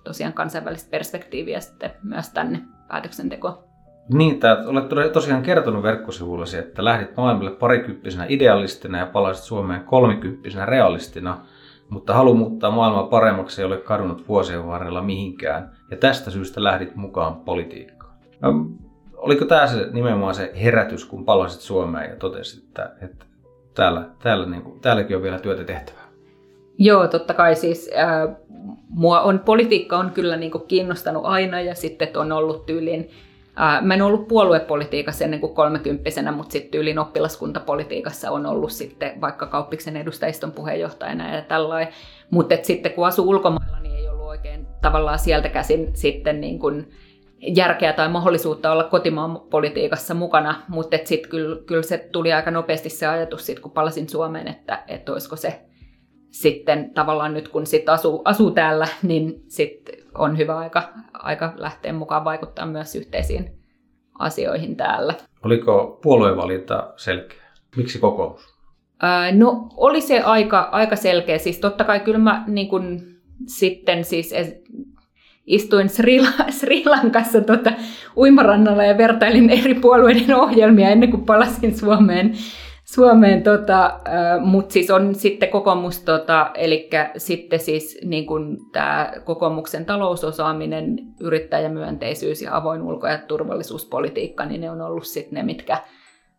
tosiaan 0.05 0.33
kansainvälistä 0.33 0.91
perspektiiviä 0.91 1.61
sitten 1.61 1.91
myös 2.03 2.29
tänne 2.29 2.61
päätöksentekoon. 2.89 3.68
Niin, 4.13 4.35
että 4.35 4.65
olet 4.67 5.13
tosiaan 5.13 5.43
kertonut 5.43 5.83
verkkosivuillasi, 5.83 6.59
että 6.59 6.85
lähdit 6.85 7.17
maailmalle 7.17 7.51
parikymppisenä 7.51 8.27
idealistina 8.29 8.99
ja 8.99 9.07
palasit 9.07 9.45
Suomeen 9.45 9.85
kolmikymppisenä 9.85 10.67
realistina, 10.67 11.39
mutta 11.89 12.15
halu 12.15 12.35
muuttaa 12.35 12.71
maailmaa 12.71 13.07
paremmaksi 13.07 13.63
ei 13.63 13.67
ole 13.67 13.77
kadonnut 13.77 14.29
vuosien 14.29 14.67
varrella 14.67 15.03
mihinkään, 15.03 15.71
ja 15.91 15.97
tästä 15.97 16.31
syystä 16.31 16.65
lähdit 16.65 16.97
mukaan 16.97 17.37
politiikkaan. 17.37 18.15
No, 18.41 18.67
oliko 19.17 19.45
tämä 19.45 19.67
se, 19.67 19.89
nimenomaan 19.93 20.35
se 20.35 20.53
herätys, 20.63 21.05
kun 21.05 21.25
palasit 21.25 21.61
Suomeen 21.61 22.11
ja 22.11 22.17
totesit, 22.17 22.65
että, 22.65 22.91
että 23.03 23.27
täällä, 23.75 24.05
täällä, 24.23 24.47
niin 24.47 24.63
kuin, 24.63 24.81
täälläkin 24.81 25.17
on 25.17 25.23
vielä 25.23 25.39
työtä 25.39 25.65
tehtävää? 25.65 26.09
Joo, 26.79 27.09
totta 27.09 27.35
kai 27.35 27.55
siis 27.55 27.91
äh, 27.99 28.37
mua 28.89 29.21
on, 29.21 29.39
politiikka 29.39 29.99
on 29.99 30.11
kyllä 30.11 30.37
niin 30.37 30.53
kuin 30.53 30.65
kiinnostanut 30.69 31.25
aina 31.25 31.61
ja 31.61 31.75
sitten 31.75 32.17
on 32.17 32.33
ollut 32.33 32.67
Mä 33.81 33.95
en 33.95 34.03
ollut 34.03 34.29
puoluepolitiikassa 34.29 35.25
ennen 35.25 35.41
kuin 35.41 35.55
kolmekymppisenä, 35.55 36.33
mutta 36.33 36.53
sitten 36.53 36.71
tyylin 36.71 36.99
oppilaskuntapolitiikassa 36.99 38.31
on 38.31 38.47
ollut 38.47 38.73
sitten 38.73 39.21
vaikka 39.21 39.47
kauppiksen 39.47 39.97
edustajiston 39.97 40.53
puheenjohtajana 40.53 41.35
ja 41.35 41.43
tällainen. 41.43 41.93
Mutta 42.31 42.55
sitten 42.63 42.93
kun 42.93 43.07
asuu 43.07 43.29
ulkomailla, 43.29 43.81
niin 43.81 43.97
ei 43.97 44.09
ollut 44.09 44.27
oikein 44.27 44.67
tavallaan 44.83 45.19
sieltä 45.19 45.49
käsin 45.49 45.91
sitten 45.95 46.41
niin 46.41 46.59
kuin 46.59 46.91
järkeä 47.41 47.93
tai 47.93 48.09
mahdollisuutta 48.09 48.73
olla 48.73 48.85
kotimaan 48.85 49.41
politiikassa 49.41 50.15
mukana, 50.15 50.63
mutta 50.69 50.97
sitten 51.05 51.31
kyllä, 51.31 51.57
kyllä 51.67 51.83
se 51.83 51.99
tuli 51.99 52.33
aika 52.33 52.51
nopeasti 52.51 52.89
se 52.89 53.07
ajatus, 53.07 53.47
sit, 53.47 53.61
kun 53.61 53.73
palasin 53.73 54.09
Suomeen, 54.09 54.49
että, 54.49 54.83
että 54.89 55.13
olisiko 55.13 55.37
se 55.37 55.68
sitten 56.31 56.91
tavallaan 56.95 57.35
nyt 57.35 57.49
kun 57.49 57.67
sit 57.67 57.89
asuu, 57.89 58.23
asuu 58.25 58.51
täällä, 58.51 58.89
niin 59.03 59.43
sit 59.49 59.91
on 60.15 60.39
hyvä 60.39 60.59
aika, 60.59 60.93
aika 61.13 61.53
lähteä 61.57 61.93
mukaan 61.93 62.25
vaikuttaa 62.25 62.67
myös 62.67 62.95
yhteisiin 62.95 63.51
asioihin 64.19 64.77
täällä. 64.77 65.15
Oliko 65.45 65.99
puoluevalinta 66.03 66.93
selkeä? 66.97 67.43
Miksi 67.77 67.99
kokoomus? 67.99 68.59
no 69.33 69.69
oli 69.77 70.01
se 70.01 70.21
aika, 70.21 70.61
aika 70.61 70.97
selkeä. 70.97 71.39
Siis 71.39 71.59
totta 71.59 71.85
kai 71.85 72.01
kyllä 72.01 72.19
mä 72.19 72.45
niin 72.47 72.69
kun, 72.69 73.01
sitten 73.47 74.05
siis 74.05 74.35
istuin 75.47 75.89
Sri, 75.89 76.21
Sri 76.59 76.83
Lankassa 76.85 77.41
tota, 77.41 77.73
uimarannalla 78.17 78.85
ja 78.85 78.99
vertailin 78.99 79.51
eri 79.51 79.75
puolueiden 79.75 80.37
ohjelmia 80.37 80.89
ennen 80.89 81.11
kuin 81.11 81.25
palasin 81.25 81.79
Suomeen. 81.79 82.33
Suomeen 82.95 83.43
tota, 83.43 84.01
mutta 84.41 84.73
siis 84.73 84.91
on 84.91 85.15
sitten 85.15 85.49
kokoomus, 85.49 86.01
tota, 86.01 86.51
eli 86.55 86.91
sitten 87.17 87.61
siis 87.61 87.99
niin 88.05 88.27
kun 88.27 88.59
tämä 88.73 89.13
kokoomuksen 89.25 89.85
talousosaaminen, 89.85 90.99
yrittäjämyönteisyys 91.21 92.43
ja 92.43 92.57
avoin 92.57 92.83
ulko- 92.83 93.07
ja 93.07 93.19
turvallisuuspolitiikka, 93.19 94.45
niin 94.45 94.61
ne 94.61 94.71
on 94.71 94.81
ollut 94.81 95.07
sitten 95.07 95.35
ne, 95.35 95.43
mitkä 95.43 95.79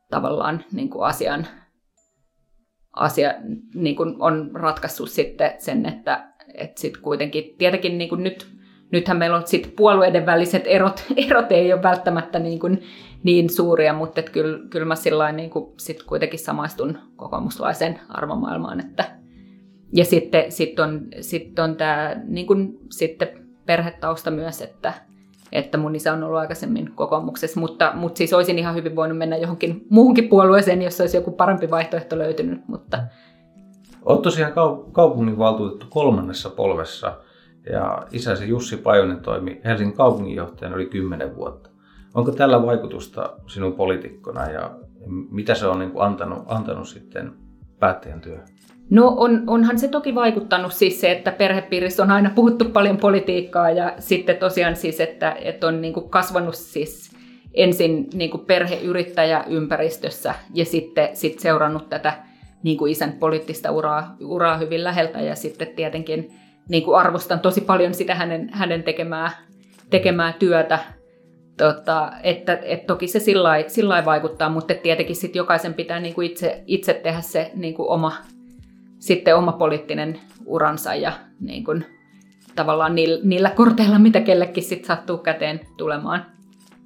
tavallaan 0.09 0.63
niin 0.71 0.89
asian, 1.01 1.47
asia 2.93 3.33
niin 3.75 3.97
on 4.19 4.51
ratkaissut 4.53 5.09
sitten 5.09 5.51
sen, 5.57 5.85
että, 5.85 6.27
että 6.53 6.81
sitten 6.81 7.01
kuitenkin, 7.01 7.55
tietenkin 7.57 7.97
niin 7.97 8.23
nyt 8.23 8.59
nythän 8.91 9.17
meillä 9.17 9.37
on 9.37 9.47
sit 9.47 9.73
puolueiden 9.75 10.25
väliset 10.25 10.63
erot, 10.65 11.05
erot 11.27 11.51
ei 11.51 11.73
ole 11.73 11.83
välttämättä 11.83 12.39
niin, 12.39 12.59
kuin 12.59 12.83
niin 13.23 13.49
suuria, 13.49 13.93
mutta 13.93 14.21
kyllä, 14.21 14.59
kyllä 14.69 14.85
mä 14.85 14.95
sillain 14.95 15.35
niin 15.35 15.49
kuin 15.49 15.73
sit 15.77 16.03
kuitenkin 16.03 16.39
samaistun 16.39 16.97
kokoomuslaisen 17.15 17.99
arvomaailmaan. 18.09 18.79
Että, 18.79 19.05
ja 19.93 20.05
sitten 20.05 20.51
sit 20.51 20.79
on, 20.79 21.01
sit 21.21 21.59
on 21.59 21.75
tämä 21.75 22.15
niin 22.27 22.47
kuin, 22.47 22.79
sitten 22.89 23.27
perhetausta 23.65 24.31
myös, 24.31 24.61
että, 24.61 24.93
että 25.51 25.77
mun 25.77 25.95
isä 25.95 26.13
on 26.13 26.23
ollut 26.23 26.39
aikaisemmin 26.39 26.91
kokoomuksessa, 26.95 27.59
mutta, 27.59 27.91
mutta 27.95 28.17
siis 28.17 28.33
olisin 28.33 28.59
ihan 28.59 28.75
hyvin 28.75 28.95
voinut 28.95 29.17
mennä 29.17 29.37
johonkin 29.37 29.87
muuhunkin 29.89 30.29
puolueeseen, 30.29 30.81
jos 30.81 31.01
olisi 31.01 31.17
joku 31.17 31.31
parempi 31.31 31.71
vaihtoehto 31.71 32.17
löytynyt. 32.17 32.67
Mutta... 32.67 33.03
Olet 34.05 34.21
tosiaan 34.21 34.53
kaupunginvaltuutettu 34.91 35.85
kolmannessa 35.89 36.49
polvessa– 36.49 37.13
ja 37.65 38.07
isäsi 38.11 38.49
Jussi 38.49 38.77
Pajunen 38.77 39.19
toimi 39.19 39.61
Helsingin 39.65 39.97
kaupunginjohtajana 39.97 40.75
yli 40.75 40.85
10 40.85 41.35
vuotta. 41.35 41.68
Onko 42.13 42.31
tällä 42.31 42.65
vaikutusta 42.65 43.33
sinun 43.47 43.73
poliitikkona 43.73 44.51
ja 44.51 44.71
mitä 45.31 45.55
se 45.55 45.67
on 45.67 45.79
niin 45.79 45.91
kuin 45.91 46.05
antanut, 46.05 46.43
antanut 46.47 46.87
sitten 46.87 47.31
päättäjän 47.79 48.21
työhön? 48.21 48.47
No 48.89 49.13
on, 49.17 49.43
onhan 49.47 49.79
se 49.79 49.87
toki 49.87 50.15
vaikuttanut 50.15 50.73
siis 50.73 51.01
se, 51.01 51.11
että 51.11 51.31
perhepiirissä 51.31 52.03
on 52.03 52.11
aina 52.11 52.31
puhuttu 52.35 52.65
paljon 52.65 52.97
politiikkaa 52.97 53.69
ja 53.69 53.93
sitten 53.99 54.37
tosiaan 54.37 54.75
siis, 54.75 54.99
että, 54.99 55.31
että 55.31 55.67
on 55.67 55.81
niin 55.81 55.93
kuin 55.93 56.09
kasvanut 56.09 56.55
siis 56.55 57.15
ensin 57.53 58.07
niin 58.13 58.29
kuin 58.31 58.45
perheyrittäjäympäristössä 58.45 60.35
ja 60.53 60.65
sitten 60.65 61.09
sit 61.13 61.39
seurannut 61.39 61.89
tätä 61.89 62.13
niin 62.63 62.77
kuin 62.77 62.91
isän 62.91 63.13
poliittista 63.13 63.71
uraa, 63.71 64.15
uraa 64.21 64.57
hyvin 64.57 64.83
läheltä 64.83 65.21
ja 65.21 65.35
sitten 65.35 65.67
tietenkin 65.67 66.33
niin 66.69 66.83
kuin 66.83 66.97
arvostan 66.97 67.39
tosi 67.39 67.61
paljon 67.61 67.93
sitä 67.93 68.15
hänen, 68.15 68.49
hänen 68.53 68.83
tekemää, 68.83 69.31
tekemää 69.89 70.33
työtä. 70.39 70.79
Tota, 71.59 72.11
että, 72.23 72.59
et 72.63 72.85
toki 72.85 73.07
se 73.07 73.19
sillä 73.67 74.05
vaikuttaa, 74.05 74.49
mutta 74.49 74.73
tietenkin 74.73 75.15
sit 75.15 75.35
jokaisen 75.35 75.73
pitää 75.73 75.99
niin 75.99 76.15
kuin 76.15 76.31
itse, 76.31 76.63
itse 76.67 76.93
tehdä 76.93 77.21
se 77.21 77.51
niin 77.55 77.73
kuin 77.73 77.89
oma, 77.89 78.13
sitten 78.99 79.35
oma 79.35 79.51
poliittinen 79.51 80.19
uransa 80.45 80.95
ja 80.95 81.11
niin 81.39 81.63
kuin, 81.63 81.85
tavallaan 82.55 82.95
niillä, 82.95 83.19
niillä 83.23 83.49
korteilla, 83.49 83.99
mitä 83.99 84.21
kellekin 84.21 84.63
sit 84.63 84.85
sattuu 84.85 85.17
käteen 85.17 85.59
tulemaan. 85.77 86.25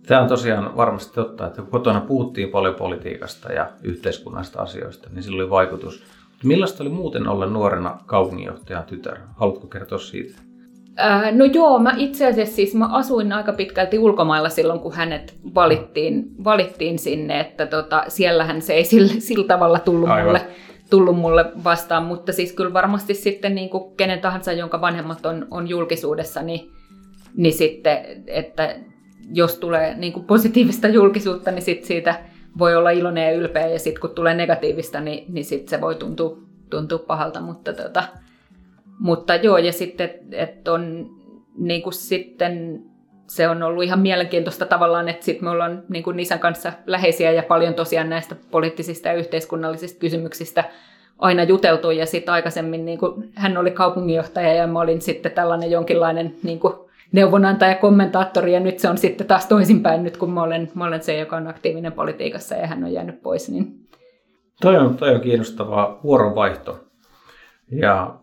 Tämä 0.07 0.21
on 0.21 0.27
tosiaan 0.27 0.77
varmasti 0.77 1.13
totta, 1.13 1.47
että 1.47 1.61
kun 1.61 1.71
kotona 1.71 2.01
puhuttiin 2.01 2.49
paljon 2.49 2.75
politiikasta 2.75 3.51
ja 3.51 3.69
yhteiskunnasta 3.83 4.61
asioista, 4.61 5.09
niin 5.09 5.23
sillä 5.23 5.43
oli 5.43 5.49
vaikutus 5.49 6.03
Millaista 6.43 6.83
oli 6.83 6.89
muuten 6.89 7.27
olla 7.27 7.45
nuorena 7.45 7.99
kaupunginjohtajan 8.05 8.83
tytär? 8.83 9.17
Haluatko 9.35 9.67
kertoa 9.67 9.99
siitä? 9.99 10.39
Äh, 10.99 11.33
no 11.35 11.45
joo, 11.45 11.79
mä 11.79 11.93
itse 11.97 12.27
asiassa 12.27 12.55
siis 12.55 12.75
mä 12.75 12.87
asuin 12.87 13.33
aika 13.33 13.53
pitkälti 13.53 13.99
ulkomailla 13.99 14.49
silloin, 14.49 14.79
kun 14.79 14.93
hänet 14.93 15.35
valittiin, 15.55 16.25
valittiin 16.43 16.99
sinne, 16.99 17.39
että 17.39 17.65
tota, 17.65 18.03
siellähän 18.07 18.61
se 18.61 18.73
ei 18.73 18.85
sillä, 18.85 19.13
sillä 19.19 19.47
tavalla 19.47 19.79
tullut 19.79 20.09
mulle, 20.09 20.41
tullut 20.89 21.17
mulle 21.17 21.45
vastaan, 21.63 22.03
mutta 22.03 22.33
siis 22.33 22.53
kyllä 22.53 22.73
varmasti 22.73 23.13
sitten 23.13 23.55
niin 23.55 23.69
kuin 23.69 23.95
kenen 23.95 24.19
tahansa, 24.19 24.51
jonka 24.51 24.81
vanhemmat 24.81 25.25
on, 25.25 25.47
on 25.51 25.69
julkisuudessa, 25.69 26.41
niin, 26.41 26.71
niin 27.37 27.53
sitten, 27.53 28.05
että 28.27 28.75
jos 29.31 29.57
tulee 29.57 29.95
niin 29.97 30.13
kuin 30.13 30.25
positiivista 30.25 30.87
julkisuutta, 30.87 31.51
niin 31.51 31.61
sit 31.61 31.83
siitä 31.83 32.15
voi 32.57 32.75
olla 32.75 32.89
iloinen 32.89 33.25
ja 33.25 33.31
ylpeä, 33.31 33.67
ja 33.67 33.79
sitten 33.79 34.01
kun 34.01 34.09
tulee 34.09 34.33
negatiivista, 34.33 34.99
niin, 34.99 35.33
niin 35.33 35.45
sit 35.45 35.67
se 35.67 35.81
voi 35.81 35.95
tuntua, 35.95 36.37
tuntua 36.69 36.99
pahalta. 36.99 37.41
Mutta, 37.41 37.73
tota, 37.73 38.03
mutta 39.03 39.35
joo, 39.35 39.57
ja 39.57 39.73
sitten, 39.73 40.09
että 40.31 40.73
on 40.73 41.09
niin 41.57 41.81
kuin 41.81 41.93
sitten 41.93 42.83
se 43.27 43.49
on 43.49 43.63
ollut 43.63 43.83
ihan 43.83 43.99
mielenkiintoista 43.99 44.65
tavallaan, 44.65 45.09
että 45.09 45.25
sit 45.25 45.41
me 45.41 45.49
ollaan 45.49 45.83
niin 45.89 46.03
kuin 46.03 46.19
isän 46.19 46.39
kanssa 46.39 46.73
läheisiä 46.85 47.31
ja 47.31 47.43
paljon 47.43 47.73
tosiaan 47.73 48.09
näistä 48.09 48.35
poliittisista 48.51 49.07
ja 49.07 49.13
yhteiskunnallisista 49.13 49.99
kysymyksistä 49.99 50.63
aina 51.19 51.43
juteltu. 51.43 51.91
Ja 51.91 52.05
sitten 52.05 52.33
aikaisemmin 52.33 52.85
niin 52.85 52.99
kuin, 52.99 53.31
hän 53.35 53.57
oli 53.57 53.71
kaupunginjohtaja 53.71 54.53
ja 54.53 54.67
mä 54.67 54.79
olin 54.79 55.01
sitten 55.01 55.31
tällainen 55.31 55.71
jonkinlainen 55.71 56.35
niin 56.43 56.59
kuin, 56.59 56.73
neuvonantaja, 57.11 57.75
kommentaattori 57.75 58.53
ja 58.53 58.59
nyt 58.59 58.79
se 58.79 58.89
on 58.89 58.97
sitten 58.97 59.27
taas 59.27 59.45
toisinpäin 59.45 60.03
nyt 60.03 60.17
kun 60.17 60.29
mä 60.29 60.43
olen, 60.43 60.71
mä 60.73 60.85
olen 60.85 61.03
se, 61.03 61.17
joka 61.17 61.35
on 61.35 61.47
aktiivinen 61.47 61.91
politiikassa 61.91 62.55
ja 62.55 62.67
hän 62.67 62.83
on 62.83 62.93
jäänyt 62.93 63.21
pois. 63.21 63.49
Niin... 63.49 63.87
Toi 64.61 64.77
on, 64.77 64.97
toi 64.97 65.15
on 65.15 65.21
kiinnostava 65.21 65.99
vuoronvaihto 66.03 66.79
ja 67.71 68.15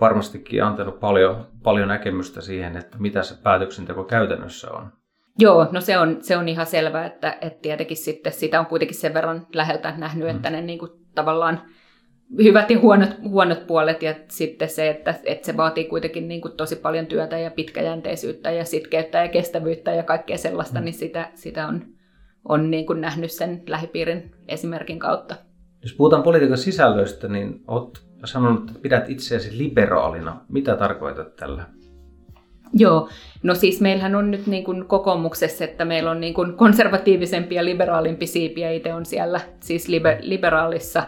varmastikin 0.00 0.64
antanut 0.64 1.00
paljon, 1.00 1.46
paljon 1.62 1.88
näkemystä 1.88 2.40
siihen, 2.40 2.76
että 2.76 2.98
mitä 2.98 3.22
se 3.22 3.34
päätöksenteko 3.42 4.04
käytännössä 4.04 4.70
on. 4.70 4.92
Joo, 5.38 5.68
no 5.72 5.80
se 5.80 5.98
on, 5.98 6.18
se 6.20 6.36
on 6.36 6.48
ihan 6.48 6.66
selvää, 6.66 7.06
että, 7.06 7.38
että 7.40 7.58
tietenkin 7.62 7.96
sitten 7.96 8.32
sitä 8.32 8.60
on 8.60 8.66
kuitenkin 8.66 8.96
sen 8.96 9.14
verran 9.14 9.46
läheltä 9.54 9.94
nähnyt, 9.96 10.28
että 10.28 10.50
mm. 10.50 10.56
ne 10.56 10.62
niin 10.62 10.78
kuin 10.78 10.90
tavallaan 11.14 11.60
hyvät 12.42 12.70
ja 12.70 12.78
huonot, 12.78 13.08
huonot 13.22 13.66
puolet 13.66 14.02
ja 14.02 14.14
sitten 14.28 14.68
se, 14.68 14.90
että, 14.90 15.14
että 15.24 15.46
se 15.46 15.56
vaatii 15.56 15.84
kuitenkin 15.84 16.28
niin 16.28 16.40
kuin 16.40 16.56
tosi 16.56 16.76
paljon 16.76 17.06
työtä 17.06 17.38
ja 17.38 17.50
pitkäjänteisyyttä 17.50 18.50
ja 18.50 18.64
sitkeyttä 18.64 19.18
ja 19.18 19.28
kestävyyttä 19.28 19.94
ja 19.94 20.02
kaikkea 20.02 20.38
sellaista, 20.38 20.78
mm. 20.78 20.84
niin 20.84 20.94
sitä, 20.94 21.30
sitä 21.34 21.66
on, 21.66 21.84
on 22.48 22.70
niin 22.70 22.86
kuin 22.86 23.00
nähnyt 23.00 23.30
sen 23.30 23.62
lähipiirin 23.68 24.30
esimerkin 24.48 24.98
kautta. 24.98 25.36
Jos 25.82 25.94
puhutaan 25.94 26.22
politiikan 26.22 26.58
sisällöistä, 26.58 27.28
niin 27.28 27.60
olet 27.68 28.04
sanonut, 28.26 28.68
että 28.68 28.80
pidät 28.82 29.10
itseäsi 29.10 29.58
liberaalina. 29.58 30.40
Mitä 30.48 30.76
tarkoitat 30.76 31.36
tällä? 31.36 31.64
Joo, 32.72 33.08
no 33.42 33.54
siis 33.54 33.80
meillähän 33.80 34.14
on 34.14 34.30
nyt 34.30 34.46
niin 34.46 34.64
kuin 34.64 34.84
kokoomuksessa, 34.84 35.64
että 35.64 35.84
meillä 35.84 36.10
on 36.10 36.20
niin 36.20 36.34
kuin 36.34 36.54
konservatiivisempi 36.54 37.54
ja 37.54 37.64
liberaalimpi 37.64 38.26
siipi 38.26 38.60
ja 38.60 38.72
itse 38.72 38.94
on 38.94 39.06
siellä 39.06 39.40
siis 39.60 39.88
liber- 39.88 40.18
liberaalissa 40.20 41.02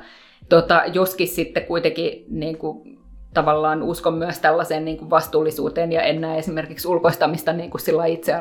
Tota, 0.49 0.83
joskin 0.93 1.29
sitten 1.29 1.65
kuitenkin 1.65 2.25
niin 2.29 2.59
kuin, 2.59 2.99
tavallaan 3.35 3.83
uskon 3.83 4.15
myös 4.15 4.39
tällaiseen 4.39 4.85
niin 4.85 4.99
kuin 4.99 5.11
vastuullisuuteen 5.11 5.93
ja 5.93 6.03
en 6.03 6.21
näe 6.21 6.39
esimerkiksi 6.39 6.89
ulkoistamista 6.89 7.53
niin 7.53 7.71
kuin 7.71 7.81
sillä 7.81 8.07
itse, 8.07 8.35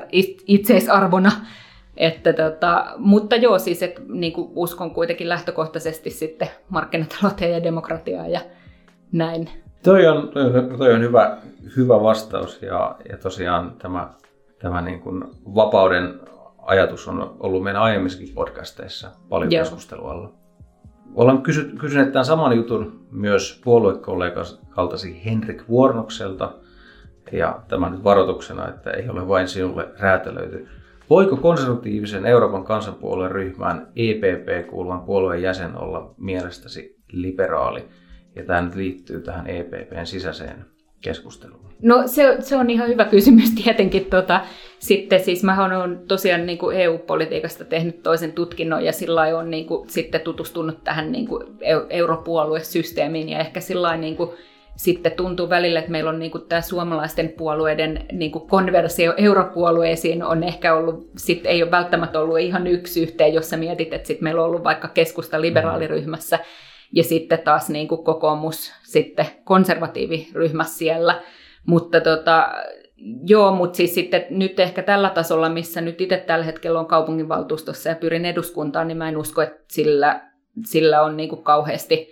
itseisarvona. 0.48 1.32
Että 1.98 2.34
tota, 2.34 2.86
mutta 2.98 3.36
joo, 3.36 3.60
siis 3.60 3.84
et, 3.84 4.02
niin 4.08 4.34
kuin 4.34 4.52
uskon 4.56 4.92
kuitenkin 4.92 5.30
lähtökohtaisesti 5.30 6.10
sitten 6.10 6.48
markkinatalouteen 6.70 7.52
ja 7.52 7.64
demokratiaan 7.64 8.32
ja 8.32 8.42
näin. 9.16 9.50
Toi 9.84 10.08
on, 10.08 10.32
toi 10.78 10.94
on 10.94 11.02
hyvä, 11.02 11.38
hyvä 11.78 12.02
vastaus 12.02 12.62
ja, 12.62 12.96
ja 13.10 13.18
tosiaan 13.18 13.76
tämä, 13.78 14.10
tämä 14.60 14.82
niin 14.82 15.00
kuin 15.00 15.24
vapauden 15.56 16.20
ajatus 16.58 17.08
on 17.08 17.36
ollut 17.40 17.64
meidän 17.64 17.82
aiemmissakin 17.82 18.36
podcasteissa 18.36 19.12
paljon 19.30 19.52
Joo. 19.52 19.64
keskustelua 19.64 20.12
alla. 20.12 20.32
Ollaan 21.16 21.42
kysy- 21.42 21.76
kysyneet 21.80 22.12
tämän 22.12 22.26
saman 22.26 22.56
jutun 22.56 23.08
myös 23.12 23.62
puoluekollegaltasi 23.64 25.26
Henrik 25.26 25.64
Vuornokselta. 25.70 26.54
Ja 27.32 27.60
tämä 27.68 27.90
nyt 27.90 28.04
varoituksena, 28.04 28.70
että 28.70 28.92
ei 28.92 29.10
ole 29.10 29.28
vain 29.28 29.48
sinulle 29.48 29.88
räätälöity. 30.00 30.68
Voiko 31.10 31.38
konservatiivisen 31.38 32.26
Euroopan 32.26 32.64
kansanpuolueen 32.64 33.32
ryhmään 33.32 33.88
EPP 33.96 34.70
kuuluvan 34.70 35.02
puolueen 35.02 35.42
jäsen 35.42 35.78
olla 35.78 36.14
mielestäsi 36.18 36.96
liberaali? 37.12 37.88
Ja 38.36 38.44
tämä 38.44 38.62
nyt 38.62 38.76
liittyy 38.76 39.22
tähän 39.22 39.48
EPPn 39.48 40.06
sisäiseen 40.06 40.66
keskusteluun? 41.02 41.66
No 41.82 42.04
se, 42.06 42.36
se 42.40 42.56
on 42.56 42.70
ihan 42.70 42.88
hyvä 42.88 43.06
kysymys 43.06 43.50
tietenkin. 43.64 44.06
Tota, 44.06 44.42
sitten 44.80 45.20
siis 45.20 45.44
mä 45.44 45.66
olen 45.66 46.00
tosiaan 46.08 46.46
niin 46.46 46.58
kuin 46.58 46.78
EU-politiikasta 46.78 47.66
tehnyt 47.66 48.04
toisen 48.04 48.32
tutkinnon 48.32 48.86
ja 48.86 48.92
sillä 48.92 49.22
on 49.38 49.52
niin 49.52 49.66
kuin, 49.66 49.90
sitten 49.90 50.22
tutustunut 50.22 50.84
tähän 50.84 51.12
niin 51.12 51.28
kuin 51.28 51.44
europuoluesysteemiin 51.90 53.30
ja 53.30 53.40
ehkä 53.40 53.60
sillä 53.60 53.98
niin 53.98 54.16
kuin, 54.16 54.30
sitten 54.76 55.12
tuntuu 55.12 55.50
välillä, 55.50 55.80
että 55.80 55.92
meillä 55.92 56.10
on 56.10 56.20
niin 56.20 56.32
tämä 56.50 56.62
suomalaisten 56.62 57.30
puolueiden 57.30 58.06
niin 58.12 58.32
konversio 58.32 59.14
europuolueisiin 59.18 60.24
on 60.24 60.44
ehkä 60.44 60.76
ollut, 60.76 61.10
sit 61.18 61.46
ei 61.46 61.64
ole 61.64 61.72
välttämättä 61.72 62.20
ollut 62.20 62.40
ihan 62.40 62.68
yksi 62.68 63.04
yhteen, 63.04 63.34
jos 63.34 63.50
sä 63.50 63.58
mietit, 63.58 63.94
että 63.94 64.08
sit 64.08 64.22
meillä 64.22 64.42
on 64.42 64.48
ollut 64.48 64.64
vaikka 64.64 64.88
keskusta 64.88 65.42
liberaaliryhmässä 65.42 66.40
ja 66.96 67.04
sitten 67.04 67.40
taas 67.40 67.70
niin 67.70 67.88
kokoomus 67.88 68.74
sitten 68.84 69.26
konservatiiviryhmässä 69.44 70.78
siellä. 70.78 71.22
Mutta 71.66 72.02
tota, 72.02 72.50
Joo, 73.28 73.56
mutta 73.56 73.78
siis 73.78 73.96
sitten 73.96 74.26
nyt 74.30 74.60
ehkä 74.60 74.84
tällä 74.84 75.10
tasolla, 75.10 75.50
missä 75.50 75.82
nyt 75.82 76.02
itse 76.02 76.18
tällä 76.18 76.46
hetkellä 76.46 76.80
on 76.80 76.86
kaupunginvaltuustossa 76.86 77.90
ja 77.90 77.96
pyrin 77.96 78.26
eduskuntaan, 78.26 78.88
niin 78.88 78.98
mä 78.98 79.10
en 79.10 79.18
usko, 79.18 79.42
että 79.42 79.64
sillä, 79.72 80.22
sillä 80.66 81.02
on 81.02 81.18
niin 81.18 81.30
kuin 81.30 81.44
kauheasti, 81.44 82.10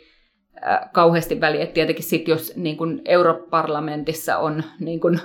äh, 0.67 0.79
kauheasti 0.91 1.41
väliä. 1.41 1.63
Et 1.63 1.73
tietenkin 1.73 2.03
sitten, 2.03 2.31
jos 2.31 2.55
niin 2.55 2.77
kuin 2.77 3.01
europarlamentissa 3.05 4.37
on 4.37 4.63
niin 4.79 4.99
kuin, 4.99 5.19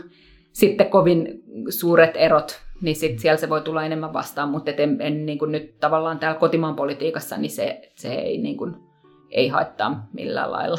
sitten 0.53 0.91
kovin 0.91 1.43
suuret 1.69 2.17
erot, 2.17 2.61
niin 2.83 2.97
sit 2.97 3.19
siellä 3.19 3.37
se 3.37 3.49
voi 3.49 3.61
tulla 3.61 3.85
enemmän 3.85 4.12
vastaan, 4.12 4.49
mutta 4.49 4.71
en, 4.71 5.00
en 5.00 5.27
niin 5.27 5.38
kuin 5.38 5.53
nyt 5.53 5.79
tavallaan 5.81 6.19
täällä 6.19 6.41
kotimaan 6.41 6.77
politiikassa, 6.77 7.37
niin 7.37 7.50
se, 7.50 7.91
se 7.95 8.15
ei, 8.15 8.38
niin 8.38 8.57
kuin, 8.57 8.77
ei 9.30 9.49
haittaa 9.49 10.08
millään 10.12 10.52
lailla. 10.52 10.78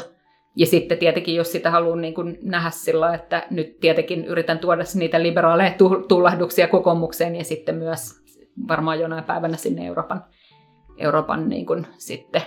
Ja 0.56 0.66
sitten 0.66 0.98
tietenkin, 0.98 1.34
jos 1.34 1.52
sitä 1.52 1.70
haluaa 1.70 1.96
niin 1.96 2.14
kuin 2.14 2.38
nähdä 2.42 2.70
sillä, 2.70 3.14
että 3.14 3.46
nyt 3.50 3.80
tietenkin 3.80 4.24
yritän 4.24 4.58
tuoda 4.58 4.82
niitä 4.94 5.22
liberaaleja 5.22 5.74
tullahduksia 6.08 6.68
kokoomukseen 6.68 7.36
ja 7.36 7.44
sitten 7.44 7.74
myös 7.74 8.20
varmaan 8.68 9.00
jonain 9.00 9.24
päivänä 9.24 9.56
sinne 9.56 9.86
Euroopan, 9.86 10.24
Euroopan 10.98 11.48
niin 11.48 11.66
kuin 11.66 11.86
sitten 11.98 12.42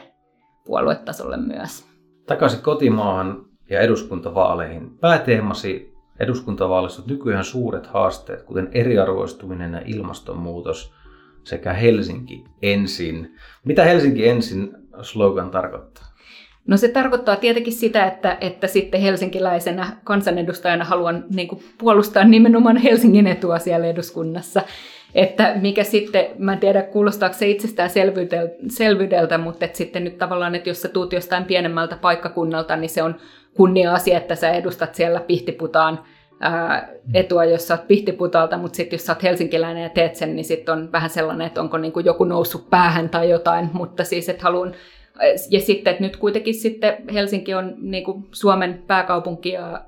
puoluetasolle 0.66 1.38
myös. 1.38 1.86
Takaisin 2.26 2.62
kotimaahan 2.62 3.46
ja 3.70 3.82
eduskuntavaaleihin. 3.82 4.98
Pääteemasi 4.98 5.94
eduskuntavaaleissa 6.20 7.02
on 7.02 7.08
nykyään 7.08 7.44
suuret 7.44 7.88
haasteet, 7.88 8.42
kuten 8.42 8.70
eriarvoistuminen 8.72 9.74
ja 9.74 9.82
ilmastonmuutos 9.86 10.94
sekä 11.44 11.74
Helsinki 11.74 12.44
ensin. 12.62 13.36
Mitä 13.66 13.84
Helsinki 13.84 14.28
ensin 14.28 14.83
slogan 15.02 15.52
tarkoittaa? 15.52 16.14
No 16.68 16.78
se 16.78 16.88
tarkoittaa 16.88 17.36
tietenkin 17.36 17.74
sitä, 17.74 18.06
että, 18.06 18.38
että 18.42 18.68
sitten 18.68 19.02
helsinkiläisenä 19.02 19.98
kansanedustajana 20.04 20.86
haluan 20.86 21.26
niin 21.36 21.48
kuin, 21.48 21.64
puolustaa 21.78 22.24
nimenomaan 22.24 22.78
Helsingin 22.78 23.28
etua 23.28 23.60
siellä 23.60 23.88
eduskunnassa. 23.88 24.62
Että 25.16 25.54
mikä 25.62 25.84
sitten, 25.84 26.26
mä 26.38 26.54
en 26.54 26.60
tiedä 26.60 26.82
kuulostaako 26.82 27.36
se 27.36 27.48
itsestään 27.48 27.90
selvyydeltä, 28.70 29.38
mutta 29.38 29.66
että 29.66 29.78
sitten 29.78 30.04
nyt 30.04 30.18
tavallaan, 30.18 30.56
että 30.56 30.70
jos 30.70 30.82
sä 30.82 30.90
tuut 30.90 31.14
jostain 31.14 31.46
pienemmältä 31.46 31.96
paikkakunnalta, 31.96 32.76
niin 32.76 32.90
se 32.90 33.04
on 33.04 33.16
kunnia-asia, 33.54 34.18
että 34.18 34.36
sä 34.36 34.52
edustat 34.52 34.96
siellä 34.96 35.20
Pihtiputaan 35.20 36.00
ää, 36.40 36.90
etua, 37.14 37.46
jos 37.46 37.68
sä 37.68 37.74
oot 37.74 37.88
Pihtiputalta, 37.88 38.58
mutta 38.58 38.76
sitten 38.76 38.98
jos 38.98 39.06
sä 39.06 39.12
oot 39.12 39.24
helsinkiläinen 39.24 39.84
ja 39.84 39.90
teet 39.90 40.16
sen, 40.16 40.36
niin 40.36 40.46
sitten 40.46 40.74
on 40.74 40.92
vähän 40.92 41.10
sellainen, 41.10 41.48
että 41.48 41.62
onko 41.62 41.78
niin 41.78 41.94
kuin 41.94 42.06
joku 42.06 42.24
noussut 42.24 42.70
päähän 42.70 43.10
tai 43.10 43.30
jotain, 43.30 43.70
mutta 43.74 44.04
siis 44.04 44.30
että 44.30 44.44
haluan 44.44 44.76
ja 45.50 45.60
sitten, 45.60 45.92
että 45.92 46.04
nyt 46.04 46.18
kuitenkin 46.18 46.54
sitten 46.54 46.98
Helsinki 47.14 47.54
on 47.54 47.76
niin 47.78 48.04
kuin 48.04 48.28
Suomen 48.32 48.84
pääkaupunki 48.88 49.52
ja 49.52 49.86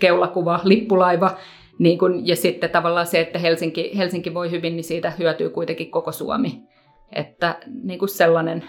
keulakuva, 0.00 0.60
lippulaiva, 0.64 1.36
niin 1.78 1.98
kuin, 1.98 2.26
ja 2.26 2.36
sitten 2.36 2.70
tavallaan 2.70 3.06
se, 3.06 3.20
että 3.20 3.38
Helsinki, 3.38 3.92
Helsinki 3.96 4.34
voi 4.34 4.50
hyvin, 4.50 4.76
niin 4.76 4.84
siitä 4.84 5.12
hyötyy 5.18 5.50
kuitenkin 5.50 5.90
koko 5.90 6.12
Suomi. 6.12 6.62
Että 7.12 7.58
niin 7.82 7.98
kuin 7.98 8.08
sellainen 8.08 8.64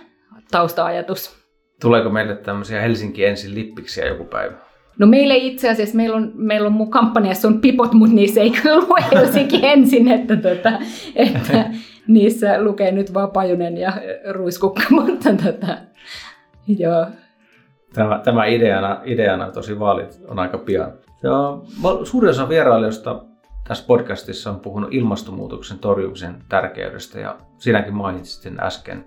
tausta-ajatus. 0.51 1.45
Tuleeko 1.81 2.09
meille 2.09 2.35
tämmöisiä 2.35 2.81
Helsinki 2.81 3.25
ensin 3.25 3.55
lippiksiä 3.55 4.05
joku 4.05 4.23
päivä? 4.23 4.57
No 4.99 5.07
meille 5.07 5.35
itse 5.35 5.69
asiassa, 5.69 5.97
meillä 5.97 6.15
on, 6.15 6.31
meillä 6.35 6.67
on 6.67 6.73
mun 6.73 6.91
kampanjassa 6.91 7.47
on 7.47 7.61
pipot, 7.61 7.93
mutta 7.93 8.15
niissä 8.15 8.41
ei 8.41 8.51
lue 8.65 9.05
Helsinki 9.11 9.59
ensin, 9.73 10.11
että, 10.11 10.35
tota, 10.35 10.71
että 11.15 11.69
niissä 12.07 12.63
lukee 12.63 12.91
nyt 12.91 13.13
vaan 13.13 13.31
Pajunen 13.31 13.77
ja 13.77 13.93
Ruiskukka, 14.31 14.83
mutta 14.89 15.29
tota, 15.43 15.77
joo. 16.67 17.05
Tämä, 17.93 18.21
tämä 18.23 18.45
ideana, 18.45 19.01
ideana 19.05 19.51
tosi 19.51 19.79
vaalit 19.79 20.21
on 20.27 20.39
aika 20.39 20.57
pian. 20.57 20.93
Joo, 21.23 21.65
suurin 22.03 22.29
osa 22.29 22.49
vierailijoista 22.49 23.23
tässä 23.67 23.83
podcastissa 23.87 24.49
on 24.49 24.59
puhunut 24.59 24.93
ilmastonmuutoksen 24.93 25.79
torjumisen 25.79 26.35
tärkeydestä 26.49 27.19
ja 27.19 27.37
sinäkin 27.57 27.93
mainitsit 27.93 28.41
sen 28.41 28.59
äsken. 28.59 29.05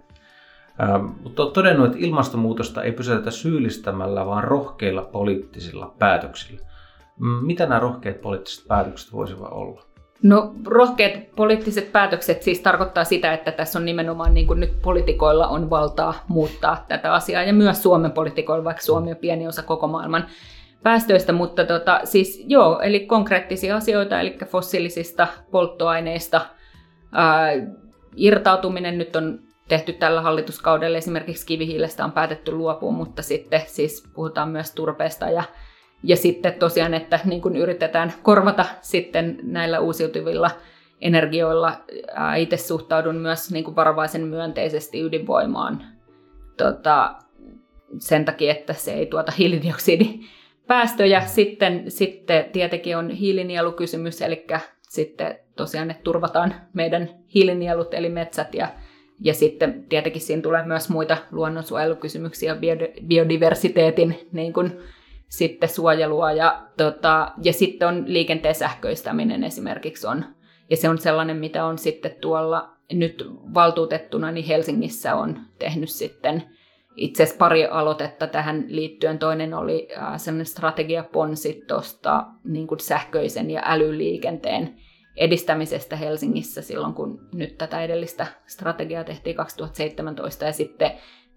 Mutta 1.22 1.42
olet 1.42 1.52
todennut, 1.52 1.86
että 1.86 1.98
ilmastonmuutosta 1.98 2.82
ei 2.82 2.92
pysäytetä 2.92 3.30
syyllistämällä, 3.30 4.26
vaan 4.26 4.44
rohkeilla 4.44 5.02
poliittisilla 5.02 5.94
päätöksillä. 5.98 6.60
Mitä 7.42 7.66
nämä 7.66 7.80
rohkeat 7.80 8.20
poliittiset 8.20 8.68
päätökset 8.68 9.12
voisivat 9.12 9.52
olla? 9.52 9.82
No 10.22 10.54
rohkeat 10.66 11.12
poliittiset 11.36 11.92
päätökset 11.92 12.42
siis 12.42 12.60
tarkoittaa 12.60 13.04
sitä, 13.04 13.32
että 13.32 13.52
tässä 13.52 13.78
on 13.78 13.84
nimenomaan 13.84 14.34
niin 14.34 14.46
kuin 14.46 14.60
nyt 14.60 14.82
politikoilla 14.82 15.48
on 15.48 15.70
valtaa 15.70 16.14
muuttaa 16.28 16.84
tätä 16.88 17.12
asiaa 17.12 17.42
ja 17.42 17.52
myös 17.52 17.82
Suomen 17.82 18.12
politikoilla, 18.12 18.64
vaikka 18.64 18.82
Suomi 18.82 19.10
on 19.10 19.16
pieni 19.16 19.48
osa 19.48 19.62
koko 19.62 19.86
maailman 19.86 20.26
päästöistä, 20.82 21.32
mutta 21.32 21.64
tota, 21.64 22.00
siis 22.04 22.44
joo, 22.46 22.80
eli 22.80 23.00
konkreettisia 23.00 23.76
asioita, 23.76 24.20
eli 24.20 24.38
fossiilisista 24.46 25.26
polttoaineista 25.50 26.40
ää, 27.12 27.52
irtautuminen 28.16 28.98
nyt 28.98 29.16
on 29.16 29.47
tehty 29.68 29.92
tällä 29.92 30.20
hallituskaudella, 30.20 30.98
esimerkiksi 30.98 31.46
kivihiilestä 31.46 32.04
on 32.04 32.12
päätetty 32.12 32.52
luopua, 32.52 32.92
mutta 32.92 33.22
sitten 33.22 33.62
siis 33.66 34.09
puhutaan 34.14 34.48
myös 34.48 34.72
turpeesta 34.72 35.31
ja 35.31 35.42
ja 36.02 36.16
sitten 36.16 36.54
tosiaan, 36.54 36.94
että 36.94 37.20
niin 37.24 37.42
kuin 37.42 37.57
yritetään 37.57 38.12
korvata 38.22 38.64
sitten 38.81 39.38
näillä 39.42 39.81
uusiutuvilla 39.81 40.50
energioilla. 41.00 41.72
Itse 42.37 42.57
suhtaudun 42.57 43.16
myös 43.16 43.52
niin 43.52 43.64
kuin 43.64 43.76
varovaisen 43.76 44.22
myönteisesti 44.22 45.00
ydinvoimaan 45.00 45.83
tota, 46.57 47.14
sen 47.98 48.24
takia, 48.24 48.52
että 48.52 48.72
se 48.72 48.92
ei 48.92 49.07
tuota 49.07 49.33
hiilidioksidipäästöjä. 49.38 51.20
Sitten, 51.20 51.90
sitten 51.90 52.44
tietenkin 52.44 52.96
on 52.96 53.11
hiilinielukysymys, 53.11 54.22
eli 54.22 54.46
sitten 54.88 55.38
tosiaan, 55.57 55.90
että 55.90 56.02
turvataan 56.02 56.54
meidän 56.72 57.09
hiilinielut, 57.35 57.94
eli 57.94 58.09
metsät 58.09 58.54
ja 58.54 58.68
ja 59.20 59.35
sitten 59.35 59.85
tietenkin 59.88 60.22
siinä 60.22 60.42
tulee 60.42 60.66
myös 60.66 60.88
muita 60.88 61.16
luonnonsuojelukysymyksiä, 61.31 62.57
biodiversiteetin 63.07 64.28
niin 64.33 64.52
kuin 64.52 64.72
sitten 65.28 65.68
suojelua 65.68 66.33
ja, 66.33 66.62
tota, 66.76 67.33
ja 67.42 67.52
sitten 67.52 67.88
on 67.88 68.04
liikenteen 68.07 68.54
sähköistäminen 68.54 69.44
esimerkiksi 69.44 70.07
on. 70.07 70.24
Ja 70.70 70.76
se 70.76 70.88
on 70.88 70.98
sellainen, 70.98 71.37
mitä 71.37 71.64
on 71.64 71.78
sitten 71.78 72.14
tuolla 72.20 72.70
nyt 72.92 73.26
valtuutettuna, 73.54 74.33
niin 74.33 74.46
Helsingissä 74.46 75.14
on 75.14 75.40
tehnyt 75.59 75.88
sitten 75.88 76.42
itse 76.96 77.22
asiassa 77.22 77.38
pari 77.38 77.66
aloitetta 77.66 78.26
tähän 78.26 78.64
liittyen. 78.68 79.18
Toinen 79.18 79.54
oli 79.54 79.88
äh, 79.98 80.12
sellainen 80.16 80.46
strategiaponsi 80.46 81.64
tuosta 81.68 82.26
niin 82.44 82.68
sähköisen 82.81 83.50
ja 83.50 83.62
älyliikenteen 83.64 84.74
edistämisestä 85.18 85.96
Helsingissä 85.96 86.62
silloin, 86.62 86.94
kun 86.94 87.28
nyt 87.35 87.59
tätä 87.59 87.83
edellistä 87.83 88.26
strategiaa 88.46 89.04
tehtiin 89.04 89.37
2017. 89.37 90.44
Ja 90.44 90.52
sitten 90.52 90.90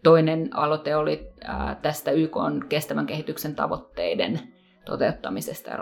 Toinen 0.04 0.50
aloite 0.54 0.96
oli 0.96 1.34
tästä 1.82 2.12
YK 2.12 2.38
on 2.38 2.66
kestävän 2.70 3.06
kehityksen 3.06 3.56
tavoitteiden 3.56 4.40
toteuttamisesta 4.86 5.70
ja 5.70 5.78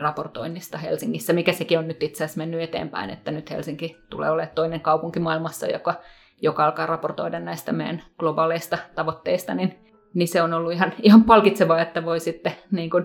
raportoinnista 0.00 0.78
Helsingissä, 0.78 1.32
mikä 1.32 1.52
sekin 1.52 1.78
on 1.78 1.88
nyt 1.88 2.02
itse 2.02 2.24
asiassa 2.24 2.38
mennyt 2.38 2.60
eteenpäin, 2.60 3.10
että 3.10 3.30
nyt 3.30 3.50
Helsinki 3.50 3.96
tulee 4.10 4.30
olemaan 4.30 4.54
toinen 4.54 4.80
kaupunki 4.80 5.20
maailmassa, 5.20 5.66
joka, 5.66 5.94
joka 6.42 6.64
alkaa 6.64 6.86
raportoida 6.86 7.40
näistä 7.40 7.72
meidän 7.72 8.02
globaaleista 8.18 8.78
tavoitteista, 8.94 9.54
niin, 9.54 9.78
niin 10.14 10.28
se 10.28 10.42
on 10.42 10.54
ollut 10.54 10.72
ihan, 10.72 10.92
ihan 11.02 11.24
palkitsevaa, 11.24 11.80
että 11.80 12.04
voi 12.04 12.20
sitten 12.20 12.52
niin 12.70 12.90
kuin 12.90 13.04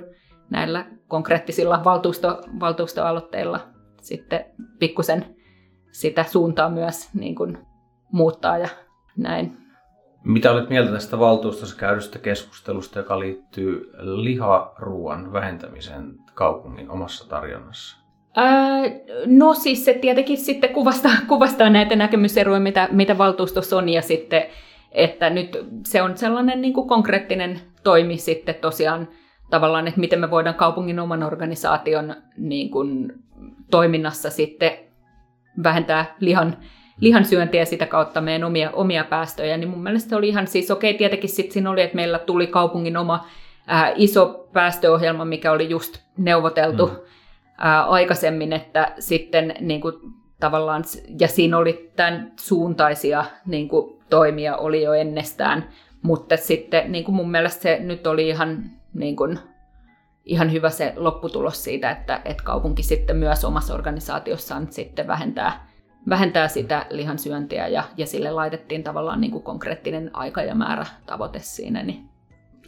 näillä 0.50 0.86
konkreettisilla 1.08 1.84
valtuusto, 1.84 2.42
valtuustoaloitteilla 2.60 3.60
sitten 4.02 4.46
pikkusen 4.80 5.26
sitä 5.92 6.24
suuntaa 6.24 6.70
myös 6.70 7.14
niin 7.14 7.36
kuin 7.36 7.58
muuttaa 8.12 8.58
ja 8.58 8.68
näin. 9.18 9.58
Mitä 10.24 10.52
olet 10.52 10.70
mieltä 10.70 10.92
tästä 10.92 11.20
valtuustossa 11.20 11.78
käydystä 11.78 12.20
keskustelusta, 12.20 13.00
joka 13.00 13.20
liittyy 13.20 13.92
liharuuan 14.02 15.34
vähentämiseen 15.34 16.16
kaupungin 16.34 16.90
omassa 16.90 17.30
tarjonnassa? 17.30 17.98
Ää, 18.36 18.82
no 19.26 19.54
siis 19.54 19.86
se 19.86 19.94
tietenkin 19.94 20.38
sitten 20.38 20.74
kuvastaa, 20.74 21.12
kuvastaa 21.28 21.70
näitä 21.70 21.96
näkemyseroja, 21.96 22.60
mitä, 22.60 22.90
mitä 22.92 23.18
valtuustossa 23.18 23.78
on, 23.78 23.90
ja 23.90 24.02
sitten, 24.02 24.44
että 24.92 25.30
nyt 25.30 25.58
se 25.86 26.02
on 26.02 26.18
sellainen 26.18 26.62
niin 26.62 26.74
kuin 26.74 26.88
konkreettinen 26.88 27.60
toimi 27.84 28.18
sitten 28.18 28.56
tosiaan 28.56 29.08
tavallaan, 29.50 29.88
että 29.88 30.00
miten 30.00 30.20
me 30.20 30.32
voidaan 30.32 30.56
kaupungin 30.56 31.00
oman 31.00 31.24
organisaation 31.24 32.16
niin 32.38 32.72
kuin, 32.72 33.14
toiminnassa 33.72 34.30
sitten 34.30 34.72
vähentää 35.64 36.16
lihan 36.20 36.58
lihansyöntiä 37.02 37.62
ja 37.62 37.66
sitä 37.66 37.86
kautta 37.86 38.22
meidän 38.22 38.44
omia, 38.44 38.72
omia 38.72 39.04
päästöjä, 39.04 39.58
niin 39.58 39.70
mun 39.70 39.84
mielestä 39.84 40.18
oli 40.18 40.28
ihan 40.28 40.48
siis 40.48 40.72
okei, 40.72 40.92
okay, 40.92 40.98
tietenkin 40.98 41.30
sitten 41.30 41.54
siinä 41.54 41.70
oli, 41.70 41.82
että 41.82 41.96
meillä 41.96 42.20
tuli 42.20 42.48
kaupungin 42.48 42.98
oma 42.98 43.26
ää, 43.68 43.94
iso 43.96 44.50
päästöohjelma, 44.54 45.26
mikä 45.26 45.52
oli 45.52 45.70
just 45.70 45.98
neuvoteltu 46.18 46.88
mm. 46.88 46.96
ää, 47.58 47.84
aikaisemmin, 47.84 48.54
että 48.54 48.94
sitten 49.00 49.56
niin 49.60 49.82
kuin, 49.82 49.94
tavallaan, 50.40 50.84
ja 51.20 51.28
siinä 51.28 51.58
oli 51.58 51.92
tämän 51.96 52.32
suuntaisia 52.40 53.26
niin 53.46 53.68
kuin, 53.68 54.02
toimia 54.10 54.58
oli 54.58 54.82
jo 54.84 54.94
ennestään, 54.94 55.70
mutta 56.02 56.38
sitten 56.38 56.92
niin 56.92 57.04
kuin 57.04 57.16
mun 57.16 57.32
mielestä 57.32 57.62
se 57.62 57.80
nyt 57.80 58.08
oli 58.08 58.28
ihan, 58.28 58.64
niin 58.94 59.16
kuin, 59.16 59.40
ihan 60.26 60.52
hyvä 60.52 60.70
se 60.70 60.94
lopputulos 60.96 61.64
siitä, 61.64 61.92
että, 61.92 62.22
että 62.26 62.44
kaupunki 62.44 62.84
sitten 62.84 63.18
myös 63.18 63.46
omassa 63.46 63.74
organisaatiossaan 63.74 64.68
sitten 64.72 65.08
vähentää, 65.08 65.68
vähentää 66.10 66.48
sitä 66.48 66.86
lihansyöntiä 66.90 67.68
ja, 67.68 67.84
ja 67.98 68.06
sille 68.06 68.32
laitettiin 68.32 68.84
tavallaan 68.84 69.22
niin 69.22 69.32
kuin 69.32 69.44
konkreettinen 69.44 70.10
aika 70.14 70.42
ja 70.42 70.56
määrä 70.56 70.86
tavoite 71.06 71.40
siinä. 71.40 71.84
Niin. 71.84 72.10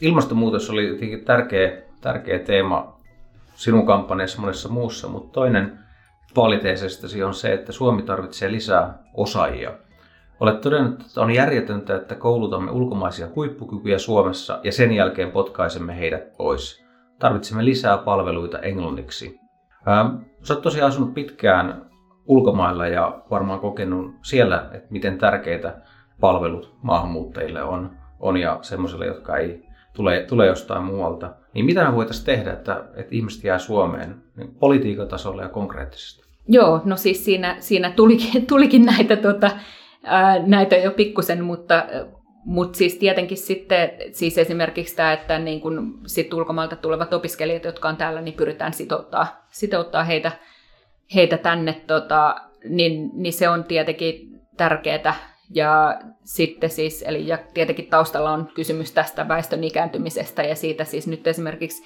Ilmastonmuutos 0.01 0.69
oli 0.69 0.87
jotenkin 0.87 1.25
tärkeä, 1.25 1.81
tärkeä 2.01 2.39
teema 2.39 2.99
sinun 3.55 3.85
kampanjassa 3.85 4.41
monessa 4.41 4.69
muussa, 4.69 5.07
mutta 5.07 5.31
toinen 5.31 5.79
vaaliteesestasi 6.35 7.23
on 7.23 7.33
se, 7.33 7.53
että 7.53 7.71
Suomi 7.71 8.01
tarvitsee 8.01 8.51
lisää 8.51 9.03
osaajia. 9.13 9.71
Olet 10.39 10.61
todennut, 10.61 11.01
että 11.01 11.21
on 11.21 11.31
järjetöntä, 11.31 11.95
että 11.95 12.15
koulutamme 12.15 12.71
ulkomaisia 12.71 13.27
huippukykyjä 13.35 13.97
Suomessa 13.97 14.59
ja 14.63 14.71
sen 14.71 14.91
jälkeen 14.91 15.31
potkaisemme 15.31 15.97
heidät 15.99 16.37
pois. 16.37 16.82
Tarvitsemme 17.23 17.65
lisää 17.65 17.97
palveluita 17.97 18.59
englanniksi. 18.59 19.39
Ähm, 19.87 20.15
sä 20.41 20.53
oot 20.53 20.63
tosiaan 20.63 20.87
asunut 20.87 21.13
pitkään 21.13 21.85
ulkomailla 22.25 22.87
ja 22.87 23.21
varmaan 23.31 23.59
kokenut 23.59 24.15
siellä, 24.23 24.69
että 24.73 24.87
miten 24.89 25.17
tärkeitä 25.17 25.81
palvelut 26.19 26.75
maahanmuuttajille 26.81 27.63
on, 27.63 27.91
on 28.19 28.37
ja 28.37 28.59
semmoisille, 28.61 29.05
jotka 29.05 29.37
ei 29.37 29.63
tule, 29.95 30.25
tule 30.29 30.47
jostain 30.47 30.83
muualta. 30.83 31.33
Niin 31.53 31.65
mitä 31.65 31.85
me 31.85 31.95
voitaisiin 31.95 32.25
tehdä, 32.25 32.53
että, 32.53 32.83
että 32.95 33.15
ihmiset 33.15 33.43
jää 33.43 33.59
Suomeen 33.59 34.15
niin 34.37 34.55
politiikan 34.55 35.07
tasolla 35.07 35.41
ja 35.41 35.49
konkreettisesti? 35.49 36.23
Joo, 36.47 36.81
no 36.85 36.95
siis 36.95 37.25
siinä, 37.25 37.55
siinä 37.59 37.91
tulikin, 37.91 38.45
tulikin 38.45 38.85
näitä, 38.85 39.15
tota, 39.15 39.51
ää, 40.03 40.39
näitä 40.47 40.75
jo 40.75 40.91
pikkusen, 40.91 41.43
mutta, 41.43 41.85
mutta 42.45 42.77
siis 42.77 42.95
tietenkin 42.95 43.37
sitten 43.37 43.91
siis 44.11 44.37
esimerkiksi 44.37 44.95
tämä, 44.95 45.13
että 45.13 45.39
niin 45.39 45.61
kun 45.61 45.99
sit 46.05 46.33
ulkomailta 46.33 46.75
tulevat 46.75 47.13
opiskelijat, 47.13 47.63
jotka 47.63 47.89
on 47.89 47.97
täällä, 47.97 48.21
niin 48.21 48.33
pyritään 48.33 48.73
sitouttaa, 48.73 49.45
sitouttaa 49.51 50.03
heitä, 50.03 50.31
heitä 51.15 51.37
tänne, 51.37 51.81
tota, 51.87 52.35
niin, 52.69 53.09
niin 53.13 53.33
se 53.33 53.49
on 53.49 53.63
tietenkin 53.63 54.41
tärkeää. 54.57 55.15
Ja 55.55 55.99
sitten 56.23 56.69
siis, 56.69 57.03
eli 57.07 57.27
ja 57.27 57.37
tietenkin 57.53 57.87
taustalla 57.87 58.31
on 58.31 58.49
kysymys 58.55 58.91
tästä 58.91 59.27
väestön 59.27 59.63
ikääntymisestä 59.63 60.43
ja 60.43 60.55
siitä 60.55 60.83
siis 60.83 61.07
nyt 61.07 61.27
esimerkiksi 61.27 61.83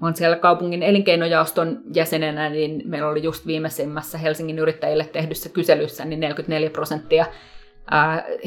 Mä 0.00 0.06
olen 0.06 0.16
siellä 0.16 0.36
kaupungin 0.36 0.82
elinkeinojaoston 0.82 1.80
jäsenenä, 1.94 2.50
niin 2.50 2.82
meillä 2.84 3.08
oli 3.08 3.22
just 3.22 3.46
viimeisimmässä 3.46 4.18
Helsingin 4.18 4.58
yrittäjille 4.58 5.04
tehdyssä 5.04 5.48
kyselyssä 5.48 6.04
niin 6.04 6.20
44 6.20 6.70
prosenttia 6.70 7.26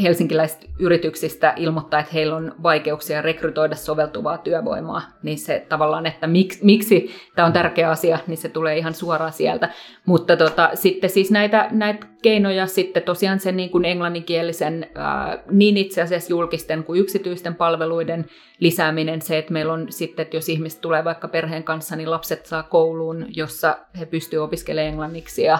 helsinkiläisistä 0.01 0.65
yrityksistä 0.79 1.53
ilmoittaa, 1.58 1.99
että 1.99 2.12
heillä 2.13 2.36
on 2.36 2.56
vaikeuksia 2.63 3.21
rekrytoida 3.21 3.75
soveltuvaa 3.75 4.38
työvoimaa, 4.38 5.01
niin 5.23 5.38
se 5.38 5.65
tavallaan, 5.69 6.06
että 6.06 6.27
miksi, 6.27 6.60
miksi 6.65 7.15
tämä 7.36 7.45
on 7.45 7.53
tärkeä 7.53 7.89
asia, 7.89 8.19
niin 8.27 8.38
se 8.38 8.49
tulee 8.49 8.77
ihan 8.77 8.93
suoraan 8.93 9.34
sieltä. 9.34 9.69
Mutta 10.06 10.38
tota, 10.38 10.69
sitten 10.73 11.10
siis 11.10 11.32
näitä, 11.32 11.67
näitä 11.71 12.08
keinoja 12.21 12.67
sitten 12.67 13.03
tosiaan 13.03 13.39
sen 13.39 13.58
niin 13.58 13.69
kuin 13.69 13.86
englanninkielisen 13.86 14.88
ää, 14.95 15.43
niin 15.51 15.77
itse 15.77 16.01
asiassa 16.01 16.29
julkisten 16.29 16.84
kuin 16.84 16.99
yksityisten 16.99 17.56
palveluiden 17.56 18.25
lisääminen, 18.60 19.21
se, 19.21 19.38
että 19.38 19.53
meillä 19.53 19.73
on 19.73 19.88
sitten, 19.89 20.23
että 20.23 20.38
jos 20.38 20.49
ihmiset 20.49 20.82
tulee 20.82 21.03
vaikka 21.03 21.27
perheen 21.27 21.63
kanssa, 21.63 21.95
niin 21.95 22.12
lapset 22.12 22.45
saa 22.45 22.63
kouluun, 22.63 23.25
jossa 23.29 23.77
he 23.99 24.06
pystyvät 24.06 24.43
opiskelemaan 24.43 24.89
englanniksi 24.89 25.43
ja 25.43 25.60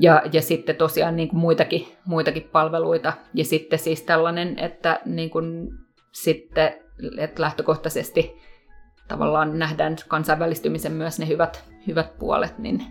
ja, 0.00 0.22
ja 0.32 0.42
sitten 0.42 0.76
tosiaan 0.76 1.16
niin 1.16 1.28
kuin 1.28 1.40
muitakin, 1.40 1.86
muitakin 2.04 2.48
palveluita. 2.52 3.12
Ja 3.34 3.44
sitten 3.44 3.78
siis 3.78 4.02
tällainen, 4.02 4.58
että 4.58 5.00
niin 5.04 5.30
kuin 5.30 5.68
sitten 6.12 6.74
että 7.18 7.42
lähtökohtaisesti 7.42 8.40
tavallaan 9.08 9.58
nähdään 9.58 9.96
kansainvälistymisen 10.08 10.92
myös 10.92 11.18
ne 11.18 11.28
hyvät, 11.28 11.64
hyvät 11.86 12.18
puolet. 12.18 12.58
Niin. 12.58 12.82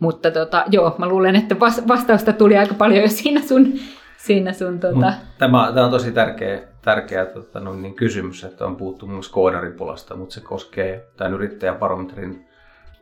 Mutta 0.00 0.30
tota, 0.30 0.64
joo, 0.70 0.94
mä 0.98 1.08
luulen, 1.08 1.36
että 1.36 1.60
vastausta 1.88 2.32
tuli 2.32 2.58
aika 2.58 2.74
paljon 2.74 3.02
jo 3.02 3.08
siinä 3.08 3.42
sun, 3.42 3.72
siinä 4.16 4.52
sun 4.52 4.80
tota... 4.80 5.12
tämä, 5.38 5.72
tämä 5.74 5.84
on 5.84 5.90
tosi 5.90 6.12
tärkeä, 6.12 6.62
tärkeä 6.82 7.26
tota, 7.26 7.60
no, 7.60 7.72
niin 7.74 7.94
kysymys, 7.94 8.44
että 8.44 8.66
on 8.66 8.76
puhuttu 8.76 9.06
myös 9.06 9.28
koodaripulasta, 9.28 10.16
mutta 10.16 10.34
se 10.34 10.40
koskee 10.40 11.08
tämän 11.16 11.34
yrittäjäbarometrin 11.34 12.45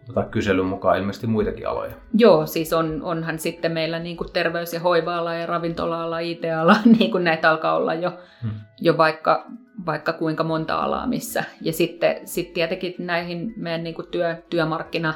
tota 0.07 0.23
kyselyn 0.23 0.67
mukaan 0.67 0.99
ilmeisesti 0.99 1.27
muitakin 1.27 1.69
aloja. 1.69 1.93
Joo, 2.15 2.47
siis 2.47 2.73
on, 2.73 3.03
onhan 3.03 3.39
sitten 3.39 3.73
meillä 3.73 3.99
niin 3.99 4.17
kuin 4.17 4.33
terveys- 4.33 4.73
ja 4.73 4.81
hoiva-ala 4.81 5.35
ja 5.35 5.47
ravintola-ala, 5.47 6.19
IT-ala, 6.19 6.77
niin 6.99 7.11
kuin 7.11 7.25
näitä 7.25 7.51
alkaa 7.51 7.77
olla 7.77 7.95
jo, 7.95 8.13
hmm. 8.43 8.51
jo 8.81 8.97
vaikka, 8.97 9.47
vaikka 9.87 10.13
kuinka 10.13 10.45
monta 10.45 10.79
alaa 10.79 11.07
missä. 11.07 11.45
Ja 11.61 11.73
sitten 11.73 12.29
sit 12.29 12.53
tietenkin 12.53 12.95
näihin 12.99 13.55
meidän 13.57 13.85
niin 13.85 13.95
kuin 13.95 14.09
työ, 14.09 14.37
työmarkkina 14.51 15.15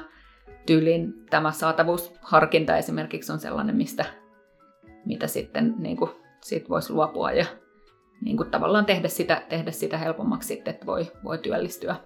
tyyliin 0.66 1.14
tämä 1.30 1.50
saatavuusharkinta 1.50 2.76
esimerkiksi 2.76 3.32
on 3.32 3.38
sellainen, 3.38 3.76
mistä, 3.76 4.04
mitä 5.06 5.26
sitten 5.26 5.74
niin 5.78 5.96
kuin, 5.96 6.10
sit 6.40 6.68
voisi 6.68 6.92
luopua 6.92 7.32
ja 7.32 7.46
niin 8.24 8.36
kuin 8.36 8.50
tavallaan 8.50 8.86
tehdä 8.86 9.08
sitä, 9.08 9.42
tehdä 9.48 9.70
sitä 9.70 9.98
helpommaksi, 9.98 10.48
sitten, 10.48 10.74
että 10.74 10.86
voi, 10.86 11.06
voi 11.24 11.38
työllistyä 11.38 11.96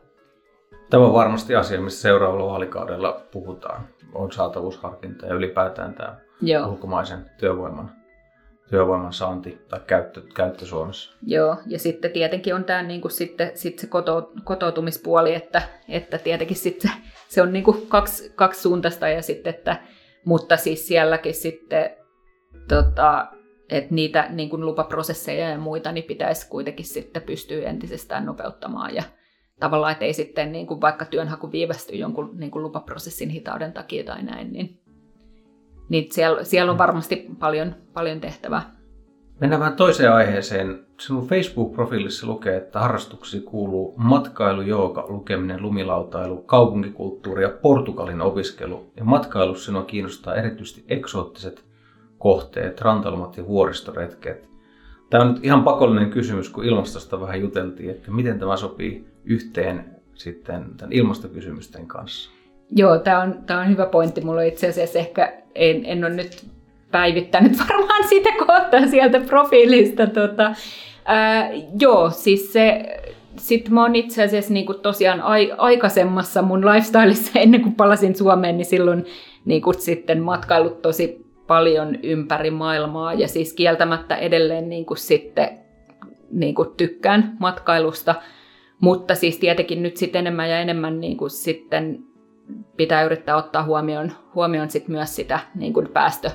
Tämä 0.91 1.07
on 1.07 1.13
varmasti 1.13 1.55
asia, 1.55 1.81
missä 1.81 2.03
seuraavalla 2.03 2.47
vaalikaudella 2.47 3.21
puhutaan. 3.33 3.89
On 4.15 4.33
saatavuusharkinta 4.33 5.27
ja 5.27 5.35
ylipäätään 5.35 5.95
tämä 5.95 6.17
Joo. 6.41 6.69
ulkomaisen 6.69 7.31
työvoiman, 7.39 7.91
työvoiman 8.71 9.13
saanti 9.13 9.59
tai 9.69 9.81
käyttö, 9.87 10.23
käyttö 10.35 10.67
Suomessa. 10.67 11.17
Joo, 11.23 11.57
ja 11.67 11.79
sitten 11.79 12.11
tietenkin 12.11 12.55
on 12.55 12.65
tämä 12.65 12.83
niin 12.83 13.01
kuin 13.01 13.13
sitten, 13.13 13.51
sitten 13.55 13.81
se 13.81 13.87
koto, 13.87 14.33
kotoutumispuoli, 14.45 15.35
että, 15.35 15.63
että 15.89 16.19
tietenkin 16.19 16.57
sitten 16.57 16.91
se 17.29 17.43
on 17.43 17.53
niin 17.53 17.65
kuin 17.65 17.87
kaksi, 17.87 18.33
kaksi 18.37 18.61
suuntaista, 18.61 19.09
ja 19.09 19.23
sitten, 19.23 19.55
että, 19.55 19.77
mutta 20.25 20.57
siis 20.57 20.89
sielläkin 20.89 21.35
sitten 21.35 21.91
tota, 22.69 23.27
että 23.71 23.95
niitä 23.95 24.27
niin 24.31 24.51
kuin 24.51 24.67
lupaprosesseja 24.67 25.49
ja 25.49 25.59
muita 25.59 25.93
niin 25.93 26.05
pitäisi 26.05 26.49
kuitenkin 26.49 26.87
sitten 26.87 27.23
pystyä 27.23 27.69
entisestään 27.69 28.27
nopeuttamaan 28.27 28.95
ja, 28.95 29.03
tavallaan, 29.63 29.93
että 29.93 30.05
ei 30.05 30.13
sitten 30.13 30.53
niin 30.53 30.67
kuin 30.67 30.81
vaikka 30.81 31.05
työnhaku 31.05 31.53
viivästy 31.53 31.97
jonkun 31.97 32.31
niin 32.35 32.51
kuin 32.51 32.63
lupaprosessin 32.63 33.31
hitauden 33.31 33.73
takia 33.73 34.05
tai 34.05 34.23
näin, 34.23 34.53
niin, 34.53 34.79
niin 35.89 36.07
siellä, 36.11 36.45
siellä 36.45 36.73
on 36.73 36.79
varmasti 36.79 37.27
paljon, 37.39 37.75
paljon 37.93 38.21
tehtävää. 38.21 38.77
Mennään 39.41 39.61
vähän 39.61 39.77
toiseen 39.77 40.13
aiheeseen. 40.13 40.87
Sinun 41.01 41.29
Facebook-profiilissa 41.29 42.27
lukee, 42.27 42.57
että 42.57 42.81
harrastuksi 42.81 43.41
kuuluu 43.41 43.95
matkailu, 43.97 44.61
jooga, 44.61 45.05
lukeminen, 45.09 45.63
lumilautailu, 45.63 46.37
kaupunkikulttuuri 46.37 47.43
ja 47.43 47.51
Portugalin 47.63 48.21
opiskelu. 48.21 48.93
Ja 48.97 49.05
matkailussa 49.05 49.65
sinua 49.65 49.83
kiinnostaa 49.83 50.35
erityisesti 50.35 50.85
eksoottiset 50.89 51.65
kohteet, 52.19 52.81
rantalomat 52.81 53.37
ja 53.37 53.47
vuoristoretket. 53.47 54.49
Tämä 55.13 55.25
on 55.25 55.35
nyt 55.35 55.45
ihan 55.45 55.65
pakollinen 55.65 56.11
kysymys, 56.11 56.49
kun 56.49 56.65
ilmastosta 56.65 57.21
vähän 57.21 57.41
juteltiin, 57.41 57.91
että 57.91 58.11
miten 58.11 58.39
tämä 58.39 58.57
sopii 58.57 59.05
yhteen 59.25 59.85
sitten 60.15 60.65
tämän 60.77 60.93
ilmastokysymysten 60.93 61.87
kanssa. 61.87 62.31
Joo, 62.71 62.99
tämä 62.99 63.21
on, 63.21 63.35
tämä 63.47 63.61
on 63.61 63.69
hyvä 63.69 63.87
pointti. 63.87 64.21
Mulla 64.21 64.43
itse 64.43 64.69
asiassa 64.69 64.99
ehkä, 64.99 65.33
en, 65.55 65.87
en 65.87 66.05
ole 66.05 66.15
nyt 66.15 66.47
päivittänyt 66.91 67.59
varmaan 67.69 68.09
sitä 68.09 68.31
kohtaa 68.39 68.87
sieltä 68.87 69.21
profiilista. 69.21 70.07
Tota, 70.07 70.55
ää, 71.05 71.51
joo, 71.81 72.11
siis 72.11 72.53
se, 72.53 72.85
sitten 73.37 73.75
mä 73.75 73.83
oon 73.83 73.97
itse 73.97 74.23
asiassa 74.23 74.53
niin 74.53 74.67
tosiaan 74.83 75.21
ai, 75.21 75.53
aikaisemmassa 75.59 76.43
mun 76.43 76.67
lifestyleissa 76.67 77.39
ennen 77.39 77.63
kuin 77.63 77.75
palasin 77.75 78.17
Suomeen, 78.17 78.57
niin 78.57 78.67
silloin 78.67 79.05
niin 79.45 79.63
sitten 79.79 80.23
matkailut 80.23 80.83
tosi 80.83 81.27
paljon 81.53 81.99
ympäri 82.03 82.51
maailmaa 82.51 83.15
ja 83.15 83.29
siis 83.29 83.53
kieltämättä 83.53 84.17
edelleen 84.17 84.69
niin 84.69 84.87
kuin 84.87 84.99
sitten 84.99 85.59
niin 86.31 86.55
kuin 86.55 86.69
tykkään 86.77 87.37
matkailusta. 87.41 88.15
Mutta 88.81 89.15
siis 89.15 89.39
tietenkin 89.39 89.83
nyt 89.83 89.97
sitten 89.97 90.19
enemmän 90.19 90.51
ja 90.51 90.61
enemmän 90.61 91.01
niin 91.01 91.17
kuin 91.17 91.31
sitten 91.31 92.05
pitää 92.77 93.03
yrittää 93.03 93.37
ottaa 93.37 93.63
huomioon, 93.63 94.13
huomioon 94.35 94.71
sit 94.71 94.89
myös 94.89 95.17
sitä 95.17 95.41
niin 95.55 95.73
kuin 95.73 95.89
päästö, 95.89 96.31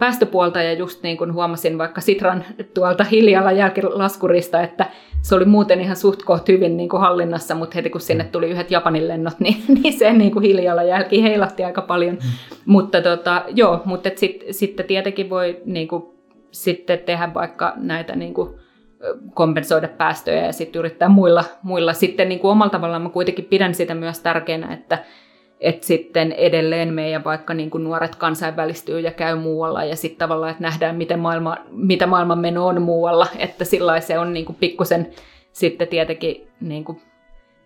päästöpuolta. 0.00 0.62
Ja 0.62 0.72
just 0.72 1.02
niin 1.02 1.16
kuin 1.16 1.34
huomasin 1.34 1.78
vaikka 1.78 2.00
Sitran 2.00 2.44
tuolta 2.74 3.04
hiljalla 3.04 3.52
jälkilaskurista, 3.52 4.62
että 4.62 4.86
se 5.22 5.34
oli 5.34 5.44
muuten 5.44 5.80
ihan 5.80 5.96
suht 5.96 6.22
koht 6.22 6.48
hyvin 6.48 6.76
niin 6.76 6.88
kuin 6.88 7.00
hallinnassa, 7.00 7.54
mutta 7.54 7.74
heti 7.74 7.90
kun 7.90 8.00
sinne 8.00 8.24
tuli 8.24 8.50
yhdet 8.50 8.70
Japanin 8.70 9.08
lennot, 9.08 9.40
niin, 9.40 9.56
niin 9.82 9.98
se 9.98 10.12
niin 10.12 10.32
kuin 10.32 10.42
hiljalla 10.42 10.82
jälki 10.82 11.22
heilatti 11.22 11.64
aika 11.64 11.82
paljon. 11.82 12.14
Mm. 12.14 12.20
Mutta 12.66 13.02
tota, 13.02 13.44
joo, 13.54 13.82
mutta 13.84 14.10
sitten 14.16 14.54
sit 14.54 14.76
tietenkin 14.86 15.30
voi 15.30 15.62
niin 15.64 15.88
kuin, 15.88 16.02
sitten 16.50 16.98
tehdä 16.98 17.34
vaikka 17.34 17.72
näitä 17.76 18.16
niin 18.16 18.34
kuin, 18.34 18.60
kompensoida 19.34 19.88
päästöjä 19.88 20.46
ja 20.46 20.52
sitten 20.52 20.80
yrittää 20.80 21.08
muilla, 21.08 21.44
muilla. 21.62 21.92
Sitten 21.92 22.28
niin 22.28 22.38
kuin 22.38 22.50
omalla 22.50 22.70
tavallaan 22.70 23.02
mä 23.02 23.08
kuitenkin 23.08 23.44
pidän 23.44 23.74
sitä 23.74 23.94
myös 23.94 24.20
tärkeänä, 24.20 24.74
että, 24.74 24.98
että 25.60 25.86
sitten 25.86 26.32
edelleen 26.32 26.94
meidän 26.94 27.24
vaikka 27.24 27.54
niin 27.54 27.70
kuin 27.70 27.84
nuoret 27.84 28.14
kansainvälistyy 28.14 29.00
ja 29.00 29.10
käy 29.10 29.36
muualla 29.36 29.84
ja 29.84 29.96
sitten 29.96 30.18
tavallaan, 30.18 30.50
että 30.50 30.62
nähdään, 30.62 30.96
miten 30.96 31.18
maailma, 31.18 31.56
mitä 31.70 32.06
maailman 32.06 32.38
meno 32.38 32.66
on 32.66 32.82
muualla, 32.82 33.26
että 33.38 33.64
sillä 33.64 34.00
se 34.00 34.18
on 34.18 34.32
niin 34.32 34.46
kuin 34.46 34.56
pikkusen 34.56 35.10
sitten 35.52 35.88
tietenkin 35.88 36.48
niin 36.60 36.84
kuin 36.84 37.02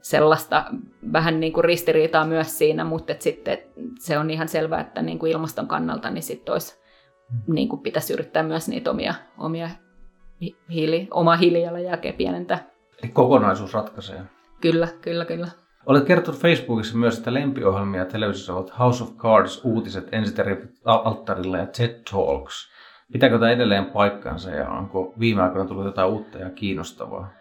sellaista 0.00 0.64
vähän 1.12 1.40
niin 1.40 1.52
kuin 1.52 1.64
ristiriitaa 1.64 2.26
myös 2.26 2.59
siinä, 2.59 2.85
mutta 2.85 3.12
että 3.12 3.24
sitten 3.24 3.59
se 3.98 4.18
on 4.18 4.30
ihan 4.30 4.48
selvää, 4.48 4.80
että 4.80 5.02
niin 5.02 5.18
kuin 5.18 5.33
ilmaston 5.33 5.68
kannalta 5.68 6.11
niin 6.11 6.22
sitten 6.22 6.52
olisi, 6.52 6.80
niin 7.46 7.68
kuin 7.68 7.83
pitäisi 7.83 8.12
yrittää 8.12 8.42
myös 8.42 8.68
niitä 8.68 8.90
omia, 8.90 9.14
omia 9.38 9.70
hiili, 10.70 11.09
oma 11.11 11.37
hiilijalanjälkeä 11.37 12.12
pienentää. 12.12 12.70
Eli 13.02 13.11
kokonaisuus 13.12 13.74
ratkaisee. 13.74 14.20
Kyllä, 14.61 14.88
kyllä, 15.00 15.24
kyllä. 15.24 15.48
Olet 15.87 16.05
kertonut 16.05 16.40
Facebookissa 16.40 16.97
myös, 16.97 17.18
että 17.18 17.35
lempiohjelmia 17.35 18.05
televisiossa 18.05 18.55
ovat 18.55 18.79
House 18.79 19.05
of 19.05 19.16
Cards, 19.16 19.61
uutiset, 19.64 20.09
ensiteripit 20.12 20.70
alttarilla 20.85 21.59
ja 21.59 21.66
TED 21.66 22.01
Talks. 22.11 22.68
Pitääkö 23.12 23.38
tämä 23.38 23.51
edelleen 23.51 23.85
paikkansa 23.85 24.51
ja 24.51 24.68
onko 24.68 25.14
viime 25.20 25.42
aikoina 25.42 25.68
tullut 25.68 25.85
jotain 25.85 26.11
uutta 26.11 26.38
ja 26.38 26.51
kiinnostavaa? 26.51 27.33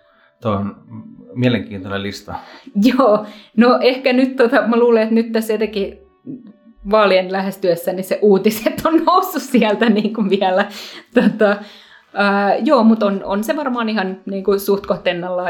Tuo 0.42 0.52
on 0.52 0.76
mielenkiintoinen 1.34 2.04
lista. 2.04 2.36
Joo, 2.98 3.26
no 3.58 3.80
ehkä 3.82 4.14
nyt 4.14 4.36
tota, 4.36 4.68
mä 4.68 4.78
luulen, 4.78 5.04
että 5.04 5.16
nyt 5.16 5.32
tässä 5.32 5.54
etenkin 5.54 5.98
vaalien 6.92 7.32
lähestyessä, 7.32 7.94
niin 7.94 8.04
se 8.04 8.20
uutiset 8.22 8.82
on 8.86 9.06
noussut 9.06 9.42
sieltä 9.42 9.90
niin 9.90 10.14
kuin 10.14 10.30
vielä. 10.30 10.66
Tota, 11.14 11.56
ää, 12.14 12.56
joo, 12.56 12.84
mutta 12.84 13.06
on, 13.06 13.24
on 13.24 13.44
se 13.44 13.56
varmaan 13.56 13.90
ihan 13.90 14.18
niin 14.26 14.44
kuin 14.44 14.60
suht 14.60 14.84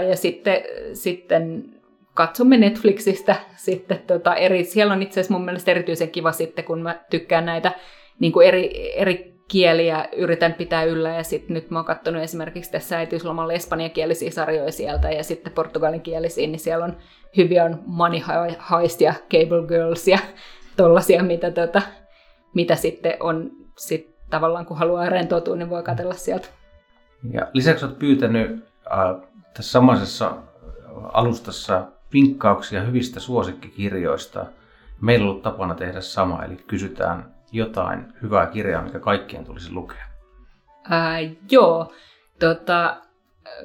ja 0.09 0.17
sitten, 0.17 0.57
sitten 0.93 1.73
katsomme 2.13 2.57
Netflixistä 2.57 3.35
sitten 3.55 3.99
tota 4.07 4.35
eri, 4.35 4.63
siellä 4.63 4.93
on 4.93 5.01
itse 5.01 5.19
asiassa 5.19 5.33
mun 5.33 5.45
mielestä 5.45 5.71
erityisen 5.71 6.09
kiva 6.09 6.31
sitten, 6.31 6.65
kun 6.65 6.81
mä 6.81 6.99
tykkään 7.09 7.45
näitä 7.45 7.71
niin 8.19 8.33
kuin 8.33 8.47
eri, 8.47 8.93
eri 8.95 9.33
kieliä 9.47 10.07
yritän 10.15 10.53
pitää 10.53 10.83
yllä 10.83 11.09
ja 11.09 11.23
sitten 11.23 11.53
nyt 11.53 11.71
mä 11.71 11.79
oon 11.79 11.85
katsonut 11.85 12.21
esimerkiksi 12.21 12.71
tässä 12.71 12.97
äitiyslomalla 12.97 13.53
espanjankielisiä 13.53 14.31
sarjoja 14.31 14.71
sieltä 14.71 15.11
ja 15.11 15.23
sitten 15.23 15.53
portugalinkielisiä, 15.53 16.47
niin 16.47 16.59
siellä 16.59 16.85
on 16.85 16.97
hyviä 17.37 17.63
on 17.63 17.83
Money 17.85 18.19
Heist 18.71 19.01
ja 19.01 19.13
Cable 19.31 19.67
Girls 19.67 20.07
ja 20.07 20.19
tollasia, 20.77 21.23
mitä, 21.23 21.51
tota, 21.51 21.81
mitä 22.55 22.75
sitten 22.75 23.17
on 23.19 23.51
sit 23.77 24.15
tavallaan 24.29 24.65
kun 24.65 24.77
haluaa 24.77 25.09
rentoutua, 25.09 25.55
niin 25.55 25.69
voi 25.69 25.83
katsella 25.83 26.13
sieltä. 26.13 26.47
Ja 27.31 27.47
lisäksi 27.53 27.85
olet 27.85 27.99
pyytänyt 27.99 28.65
äh, 28.91 29.29
tässä 29.53 29.71
samaisessa 29.71 30.37
alustassa 31.13 31.87
vinkkauksia 32.13 32.81
hyvistä 32.81 33.19
suosikkikirjoista. 33.19 34.45
Meillä 35.01 35.23
on 35.23 35.29
ollut 35.29 35.43
tapana 35.43 35.75
tehdä 35.75 36.01
sama, 36.01 36.43
eli 36.43 36.55
kysytään 36.55 37.33
jotain 37.51 38.05
hyvää 38.21 38.45
kirjaa, 38.45 38.83
mikä 38.83 38.99
kaikkien 38.99 39.45
tulisi 39.45 39.73
lukea. 39.73 40.05
Ää, 40.89 41.19
joo, 41.51 41.93
tota, 42.39 42.97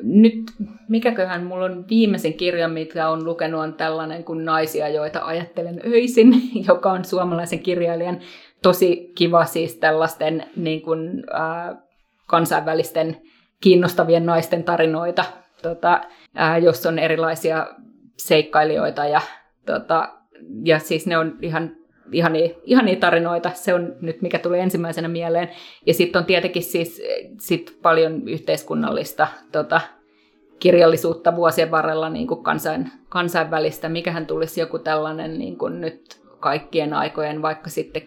nyt 0.03 0.53
mikäköhän 0.89 1.45
mulla 1.45 1.65
on 1.65 1.85
viimeisen 1.91 2.35
kirja, 2.35 2.69
mitä 2.69 3.09
on 3.09 3.25
lukenut, 3.25 3.61
on 3.61 3.75
tällainen 3.75 4.25
kuin 4.25 4.45
Naisia, 4.45 4.89
joita 4.89 5.25
ajattelen 5.25 5.81
öisin, 5.87 6.33
joka 6.69 6.93
on 6.93 7.05
suomalaisen 7.05 7.59
kirjailijan 7.59 8.21
tosi 8.63 9.13
kiva 9.15 9.45
siis 9.45 9.77
tällaisten 9.77 10.47
niin 10.57 10.83
kuin, 10.83 11.25
ää, 11.33 11.77
kansainvälisten 12.27 13.17
kiinnostavien 13.61 14.27
naisten 14.27 14.65
tarinoita, 14.65 15.25
tota, 15.63 16.01
ää, 16.35 16.59
jos 16.59 16.87
on 16.87 16.99
erilaisia 16.99 17.67
seikkailijoita 18.19 19.05
ja, 19.07 19.21
tota, 19.67 20.09
ja 20.65 20.79
siis 20.79 21.07
ne 21.07 21.19
on 21.19 21.39
ihan 21.43 21.77
ihania, 22.13 22.49
ihania 22.65 22.97
tarinoita. 22.97 23.51
Se 23.55 23.75
on 23.75 23.97
nyt 24.01 24.23
mikä 24.23 24.39
tuli 24.39 24.59
ensimmäisenä 24.59 25.09
mieleen. 25.09 25.49
Ja 25.87 25.95
sitten 25.95 26.21
on 26.21 26.27
tietenkin 26.27 26.63
siis 26.63 27.03
sit 27.41 27.79
paljon 27.83 28.29
yhteiskunnallista 28.29 29.29
tota, 29.53 29.81
kirjallisuutta 30.59 31.37
vuosien 31.37 31.71
varrella 31.71 32.11
niin 32.11 32.27
kuin 32.27 32.43
kansain, 32.43 32.91
kansainvälistä. 33.09 33.89
Mikähän 33.89 34.27
tulisi 34.27 34.61
joku 34.61 34.79
tällainen 34.79 35.39
niin 35.39 35.59
kuin 35.59 35.81
nyt 35.81 36.21
kaikkien 36.41 36.93
aikojen, 36.93 37.43
vaikka 37.43 37.71
sitten 37.71 38.03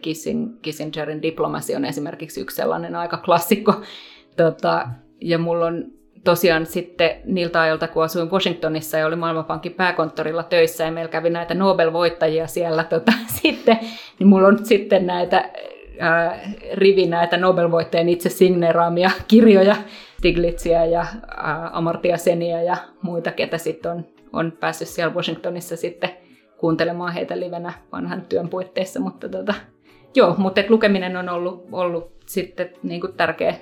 Kissingerin 0.62 1.22
diplomasi 1.22 1.76
on 1.76 1.86
esimerkiksi 1.86 2.42
yksi 2.42 2.56
sellainen 2.56 2.96
aika 2.96 3.18
klassikko. 3.18 3.82
Tota, 4.38 4.88
ja 5.22 5.38
mulla 5.38 5.66
on 5.66 5.86
tosiaan 6.24 6.66
sitten 6.66 7.10
niiltä 7.26 7.62
ajoilta, 7.62 7.88
kun 7.88 8.04
asuin 8.04 8.32
Washingtonissa 8.32 8.98
ja 8.98 9.06
oli 9.08 9.16
Maailmanpankin 9.16 9.74
pääkonttorilla 9.74 10.44
töissä 10.44 10.84
ja 10.84 10.92
meillä 10.92 11.12
kävi 11.12 11.30
näitä 11.30 11.54
Nobel-voittajia 11.54 12.48
siellä 12.48 12.84
tota, 12.84 13.12
sitten, 13.42 13.80
niin 14.20 14.28
mulla 14.28 14.48
on 14.48 14.66
sitten 14.66 15.08
näitä 15.08 15.50
ää, 16.00 16.40
rivi 16.74 17.08
näitä 17.08 17.38
Nobel-voittajien 17.38 18.10
itse 18.10 18.30
signeeraamia 18.30 19.12
kirjoja, 19.28 19.76
Stiglitzia 20.18 20.86
ja 20.86 21.06
ää, 21.38 21.70
Amartya 21.74 22.18
Senia 22.18 22.62
ja 22.62 22.78
muita, 23.02 23.32
ketä 23.32 23.58
sitten 23.58 23.92
on, 23.92 24.06
on 24.34 24.52
päässyt 24.60 24.88
siellä 24.88 25.14
Washingtonissa 25.14 25.76
sitten 25.76 26.10
kuuntelemaan 26.58 27.14
heitä 27.14 27.40
livenä 27.40 27.74
vanhan 27.92 28.22
työn 28.22 28.50
puitteissa, 28.50 29.00
mutta 29.00 29.30
tota, 29.30 29.54
joo, 30.16 30.36
mutta 30.38 30.62
lukeminen 30.70 31.18
on 31.18 31.30
ollut, 31.30 31.68
ollut 31.72 32.12
sitten 32.26 32.70
niin 32.84 33.02
kuin 33.02 33.14
tärkeä, 33.14 33.56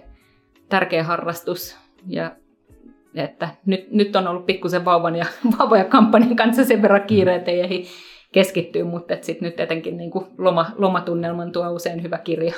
tärkeä 0.69 1.03
harrastus 1.03 1.77
ja 2.07 2.31
että 3.15 3.49
nyt, 3.65 3.91
nyt 3.91 4.15
on 4.15 4.27
ollut 4.27 4.45
pikkusen 4.45 4.85
vauvan 4.85 5.15
ja, 5.15 5.25
vauvan 5.59 5.79
ja 5.79 5.85
kampanjan 5.85 6.35
kanssa 6.35 6.65
sen 6.65 6.81
verran 6.81 7.03
kiire, 7.07 7.35
että 7.35 7.51
ei 7.51 7.59
ehdi 7.59 7.85
keskittyä, 8.31 8.83
mutta 8.83 9.13
sitten 9.21 9.49
nyt 9.49 9.59
etenkin 9.59 9.97
niin 9.97 10.11
kuin 10.11 10.25
loma, 10.37 10.71
lomatunnelman 10.77 11.51
tuo 11.51 11.69
usein 11.69 12.03
hyvä 12.03 12.17
kirja. 12.17 12.53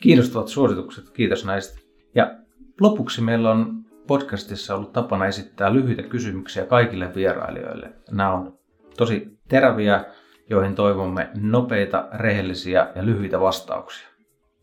Kiinnostavat 0.00 0.48
suositukset, 0.48 1.10
kiitos 1.10 1.44
näistä. 1.44 1.78
Ja 2.14 2.34
lopuksi 2.80 3.20
meillä 3.20 3.50
on 3.50 3.82
podcastissa 4.06 4.74
ollut 4.74 4.92
tapana 4.92 5.26
esittää 5.26 5.74
lyhyitä 5.74 6.02
kysymyksiä 6.02 6.66
kaikille 6.66 7.14
vierailijoille. 7.14 7.92
Nämä 8.10 8.32
on 8.32 8.58
tosi 8.96 9.28
teräviä, 9.48 10.04
joihin 10.50 10.74
toivomme 10.74 11.30
nopeita, 11.40 12.08
rehellisiä 12.12 12.88
ja 12.94 13.06
lyhyitä 13.06 13.40
vastauksia. 13.40 14.08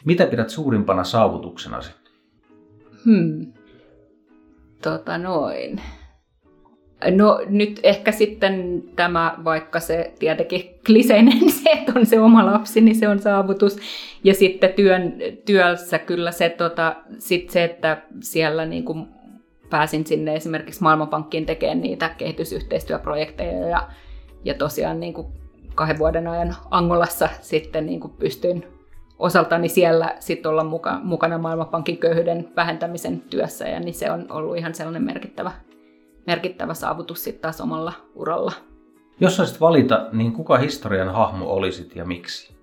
Mitä 0.06 0.25
pidät 0.25 0.49
suurimpana 0.49 1.04
saavutuksenasi? 1.04 1.91
Hmm. 3.06 3.54
Tota 4.81 5.17
noin. 5.17 5.81
No 7.11 7.41
nyt 7.49 7.79
ehkä 7.83 8.11
sitten 8.11 8.83
tämä, 8.95 9.35
vaikka 9.43 9.79
se 9.79 10.13
tietenkin 10.19 10.63
kliseinen 10.85 11.51
se, 11.51 11.69
että 11.69 11.91
on 11.95 12.05
se 12.05 12.19
oma 12.19 12.45
lapsi, 12.45 12.81
niin 12.81 12.95
se 12.95 13.07
on 13.07 13.19
saavutus. 13.19 13.77
Ja 14.23 14.33
sitten 14.33 14.73
työn, 14.73 15.13
työssä 15.45 15.99
kyllä 15.99 16.31
se, 16.31 16.49
tota, 16.49 16.95
sit 17.17 17.49
se 17.49 17.63
että 17.63 18.01
siellä 18.23 18.65
niin 18.65 18.85
kuin 18.85 19.07
pääsin 19.69 20.07
sinne 20.07 20.35
esimerkiksi 20.35 20.83
Maailmanpankkiin 20.83 21.45
tekemään 21.45 21.81
niitä 21.81 22.09
kehitysyhteistyöprojekteja 22.17 23.67
ja, 23.67 23.89
ja 24.43 24.53
tosiaan 24.53 24.99
niin 24.99 25.13
kuin 25.13 25.27
kahden 25.75 25.99
vuoden 25.99 26.27
ajan 26.27 26.55
Angolassa 26.71 27.29
sitten 27.41 27.85
niin 27.85 27.99
kuin 27.99 28.13
pystyin 28.13 28.78
osaltani 29.19 29.69
siellä 29.69 30.15
sit 30.19 30.45
olla 30.45 30.63
muka, 30.63 30.99
mukana 31.03 31.38
Maailmanpankin 31.38 31.97
köyhyyden 31.97 32.49
vähentämisen 32.55 33.21
työssä, 33.21 33.67
ja 33.67 33.79
niin 33.79 33.93
se 33.93 34.12
on 34.12 34.25
ollut 34.29 34.58
ihan 34.58 34.75
sellainen 34.75 35.03
merkittävä, 35.03 35.51
merkittävä 36.27 36.73
saavutus 36.73 37.23
sitten 37.23 37.41
taas 37.41 37.62
omalla 37.62 37.93
uralla. 38.15 38.51
Jos 39.19 39.36
saisit 39.36 39.62
valita, 39.62 40.10
niin 40.12 40.34
kuka 40.34 40.58
historian 40.58 41.10
hahmo 41.10 41.53
olisit 41.53 41.95
ja 41.95 42.05
miksi? 42.05 42.55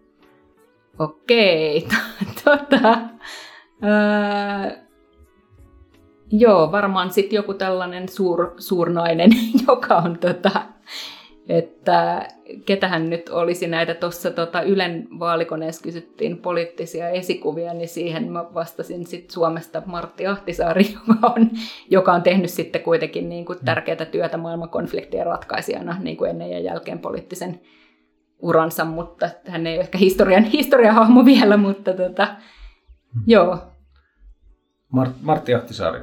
Okei, 0.99 1.89
tota, 2.45 2.99
öö, 3.85 4.77
joo, 6.31 6.73
varmaan 6.73 7.11
sitten 7.11 7.37
joku 7.37 7.55
tällainen 7.55 8.09
suur, 8.09 8.55
suurnainen, 8.59 9.31
joka 9.69 9.97
on 9.97 10.19
tota, 10.19 10.63
että 11.49 12.29
ketähän 12.67 13.11
nyt 13.11 13.29
olisi 13.29 13.67
näitä 13.67 13.95
tuossa 13.95 14.31
tota 14.31 14.63
Ylen 14.63 15.09
vaalikoneessa 15.19 15.83
kysyttiin 15.83 16.39
poliittisia 16.39 17.09
esikuvia, 17.09 17.75
niin 17.75 17.89
siihen 17.89 18.33
mä 18.33 18.45
vastasin 18.55 19.07
sit 19.07 19.31
Suomesta 19.31 19.83
Martti 19.87 20.27
Ahtisaari, 20.27 20.95
joka 21.09 21.27
on, 21.27 21.51
joka 21.91 22.13
on 22.13 22.23
tehnyt 22.23 22.51
sitten 22.51 22.83
kuitenkin 22.83 23.29
niin 23.29 23.45
kuin 23.45 23.59
tärkeää 23.65 24.05
työtä 24.05 24.37
maailmankonfliktien 24.37 25.27
ratkaisijana 25.27 25.97
niin 26.01 26.17
kuin 26.17 26.31
ennen 26.31 26.51
ja 26.51 26.61
jälkeen 26.61 26.99
poliittisen 26.99 27.61
uransa, 28.39 28.85
mutta 28.85 29.31
hän 29.49 29.67
ei 29.67 29.75
ole 29.75 29.81
ehkä 29.81 29.99
historian, 29.99 30.45
historiahahmo 30.59 31.25
vielä, 31.25 31.57
mutta 31.57 31.93
tota, 31.93 32.27
hmm. 32.27 33.23
joo. 33.27 33.59
Mart, 34.93 35.13
Martti 35.23 35.55
Ahtisaari, 35.55 36.01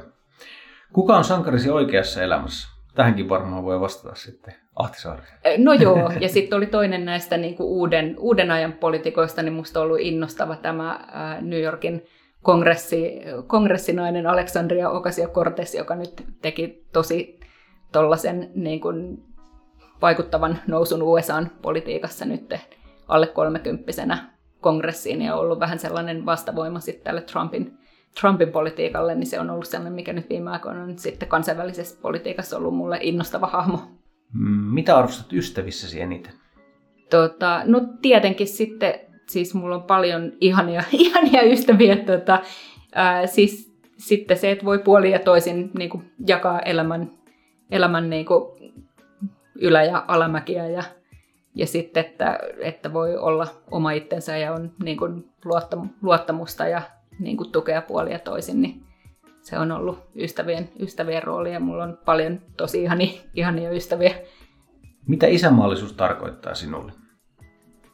kuka 0.92 1.16
on 1.16 1.24
sankarisi 1.24 1.70
oikeassa 1.70 2.22
elämässä? 2.22 2.73
Tähänkin 2.94 3.28
varmaan 3.28 3.64
voi 3.64 3.80
vastata 3.80 4.14
sitten 4.14 4.54
Ahtisaari. 4.76 5.22
No 5.58 5.72
joo, 5.72 6.12
ja 6.20 6.28
sitten 6.28 6.56
oli 6.56 6.66
toinen 6.66 7.04
näistä 7.04 7.36
niin 7.36 7.56
kuin 7.56 7.66
uuden, 7.66 8.14
uuden 8.18 8.50
ajan 8.50 8.72
politikoista, 8.72 9.42
niin 9.42 9.52
musta 9.52 9.80
on 9.80 9.86
ollut 9.86 10.00
innostava 10.00 10.56
tämä 10.56 11.00
New 11.40 11.62
Yorkin 11.62 12.06
kongressi, 12.42 13.20
kongressinainen 13.46 14.26
Alexandria 14.26 14.90
Ocasio-Cortez, 14.90 15.78
joka 15.78 15.94
nyt 15.94 16.24
teki 16.42 16.84
tosi 16.92 17.40
tollaisen 17.92 18.50
niin 18.54 18.80
vaikuttavan 20.02 20.58
nousun 20.66 21.02
USAn 21.02 21.50
politiikassa 21.62 22.24
nyt 22.24 22.54
alle 23.08 23.26
kolmekymppisenä 23.26 24.30
kongressiin 24.60 25.22
ja 25.22 25.34
ollut 25.34 25.60
vähän 25.60 25.78
sellainen 25.78 26.26
vastavoima 26.26 26.80
sitten 26.80 27.04
tälle 27.04 27.20
Trumpin, 27.20 27.78
Trumpin 28.20 28.52
politiikalle, 28.52 29.14
niin 29.14 29.26
se 29.26 29.40
on 29.40 29.50
ollut 29.50 29.66
sellainen, 29.66 29.92
mikä 29.92 30.12
nyt 30.12 30.30
viime 30.30 30.50
aikoina 30.50 30.82
on 30.82 30.98
sitten 30.98 31.28
kansainvälisessä 31.28 31.98
politiikassa 32.02 32.56
ollut 32.56 32.74
mulle 32.74 32.98
innostava 33.00 33.46
hahmo. 33.46 33.80
Mm, 34.32 34.74
mitä 34.74 34.96
arvostat 34.96 35.32
ystävissäsi 35.32 36.00
eniten? 36.00 36.32
Tota, 37.10 37.62
no 37.64 37.80
tietenkin 38.02 38.46
sitten, 38.46 38.94
siis 39.28 39.54
mulla 39.54 39.74
on 39.74 39.82
paljon 39.82 40.32
ihania, 40.40 40.82
ihania 40.92 41.42
ystäviä. 41.42 41.96
Tota, 41.96 42.42
ää, 42.94 43.26
siis 43.26 43.74
sitten 43.96 44.36
se, 44.36 44.50
että 44.50 44.64
voi 44.64 44.78
puoli 44.78 45.10
ja 45.10 45.18
toisin 45.18 45.70
niin 45.78 45.90
kuin, 45.90 46.12
jakaa 46.26 46.60
elämän, 46.60 47.10
elämän 47.70 48.10
niin 48.10 48.26
kuin, 48.26 48.72
ylä- 49.54 49.84
ja 49.84 50.04
alamäkiä 50.08 50.66
ja, 50.66 50.82
ja 51.54 51.66
sitten, 51.66 52.04
että, 52.04 52.38
että 52.62 52.92
voi 52.92 53.16
olla 53.16 53.46
oma 53.70 53.92
itsensä 53.92 54.36
ja 54.36 54.52
on 54.52 54.72
niin 54.84 54.96
kuin, 54.96 55.24
luottamusta 56.02 56.68
ja 56.68 56.82
niin 57.18 57.36
kuin, 57.36 57.52
tukea 57.52 57.82
puoli 57.82 58.12
ja 58.12 58.18
toisin, 58.18 58.62
niin 58.62 58.82
se 59.42 59.58
on 59.58 59.72
ollut 59.72 59.98
ystävien, 60.16 60.68
ystävien 60.80 61.22
rooli 61.22 61.52
ja 61.52 61.60
mulla 61.60 61.84
on 61.84 61.98
paljon 62.04 62.40
tosi 62.56 62.82
ihania, 62.82 63.20
ihania 63.34 63.70
ystäviä. 63.70 64.14
Mitä 65.06 65.26
isänmaallisuus 65.26 65.92
tarkoittaa 65.92 66.54
sinulle? 66.54 66.92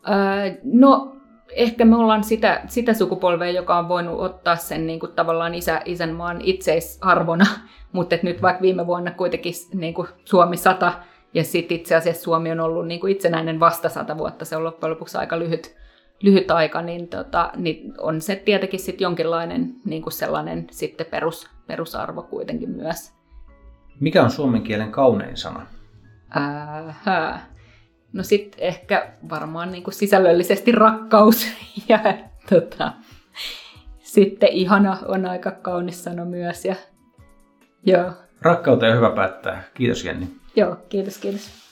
Öö, 0.09 0.61
no 0.65 1.17
ehkä 1.53 1.85
me 1.85 1.97
ollaan 1.97 2.25
sitä, 2.25 2.63
sitä 2.67 2.95
sukupolvea, 2.95 3.51
joka 3.51 3.79
on 3.79 3.89
voinut 3.89 4.21
ottaa 4.21 4.57
sen 4.57 4.87
niin 4.87 5.01
kuin, 5.01 5.13
tavallaan 5.13 5.55
isä, 5.55 5.83
isänmaan 5.85 6.41
itseisarvona, 6.41 7.47
mutta 7.93 8.17
nyt 8.23 8.43
vaikka 8.43 8.63
viime 8.63 8.87
vuonna 8.87 9.11
kuitenkin 9.11 9.53
niin 9.75 9.95
kuin 9.95 10.09
Suomi 10.25 10.57
100 10.57 10.93
ja 11.35 11.45
sitten 11.45 11.77
itse 11.77 11.95
asiassa 11.95 12.23
Suomi 12.23 12.53
on 12.53 12.61
ollut 12.61 12.87
niin 12.87 13.01
kuin 13.01 13.13
itsenäinen 13.13 13.61
vasta 13.61 13.89
sata 13.89 14.19
vuotta, 14.19 14.45
se 14.45 14.57
on 14.57 14.65
loppujen 14.65 14.91
lopuksi 14.91 15.19
aika 15.19 15.39
lyhyt, 15.39 15.77
lyhyt 16.23 16.51
aika, 16.51 16.83
niin, 16.83 17.09
tota, 17.09 17.53
niin 17.57 17.95
on 17.99 18.21
se 18.21 18.37
tietenkin 18.37 18.81
sitten 18.81 19.05
jonkinlainen 19.05 19.75
niin 19.85 20.03
kuin 20.03 20.13
sellainen 20.13 20.67
sitten 20.71 21.07
perus, 21.07 21.49
perusarvo 21.67 22.23
kuitenkin 22.23 22.71
myös. 22.71 23.13
Mikä 24.01 24.23
on 24.23 24.31
suomen 24.31 24.63
kielen 24.63 24.93
kaunein 24.93 25.37
sana? 25.37 25.67
Ähä. 26.37 27.41
No 28.13 28.23
sitten 28.23 28.61
ehkä 28.61 29.13
varmaan 29.31 29.73
niin 29.73 29.83
kuin 29.83 29.95
sisällöllisesti 29.95 30.73
rakkaus 30.73 31.47
ja 31.89 31.99
tota, 32.51 32.93
sitten 33.99 34.49
ihana 34.53 34.99
on 35.09 35.27
aika 35.27 35.51
kaunis 35.51 36.05
sana 36.05 36.25
myös. 36.25 36.65
Ja, 36.65 36.75
joo. 37.87 38.11
Rakkauteen 38.41 38.97
hyvä 38.97 39.11
päättää. 39.11 39.63
Kiitos 39.75 40.05
Jenni. 40.05 40.27
Joo, 40.57 40.77
kiitos, 40.89 41.19
kiitos. 41.19 41.70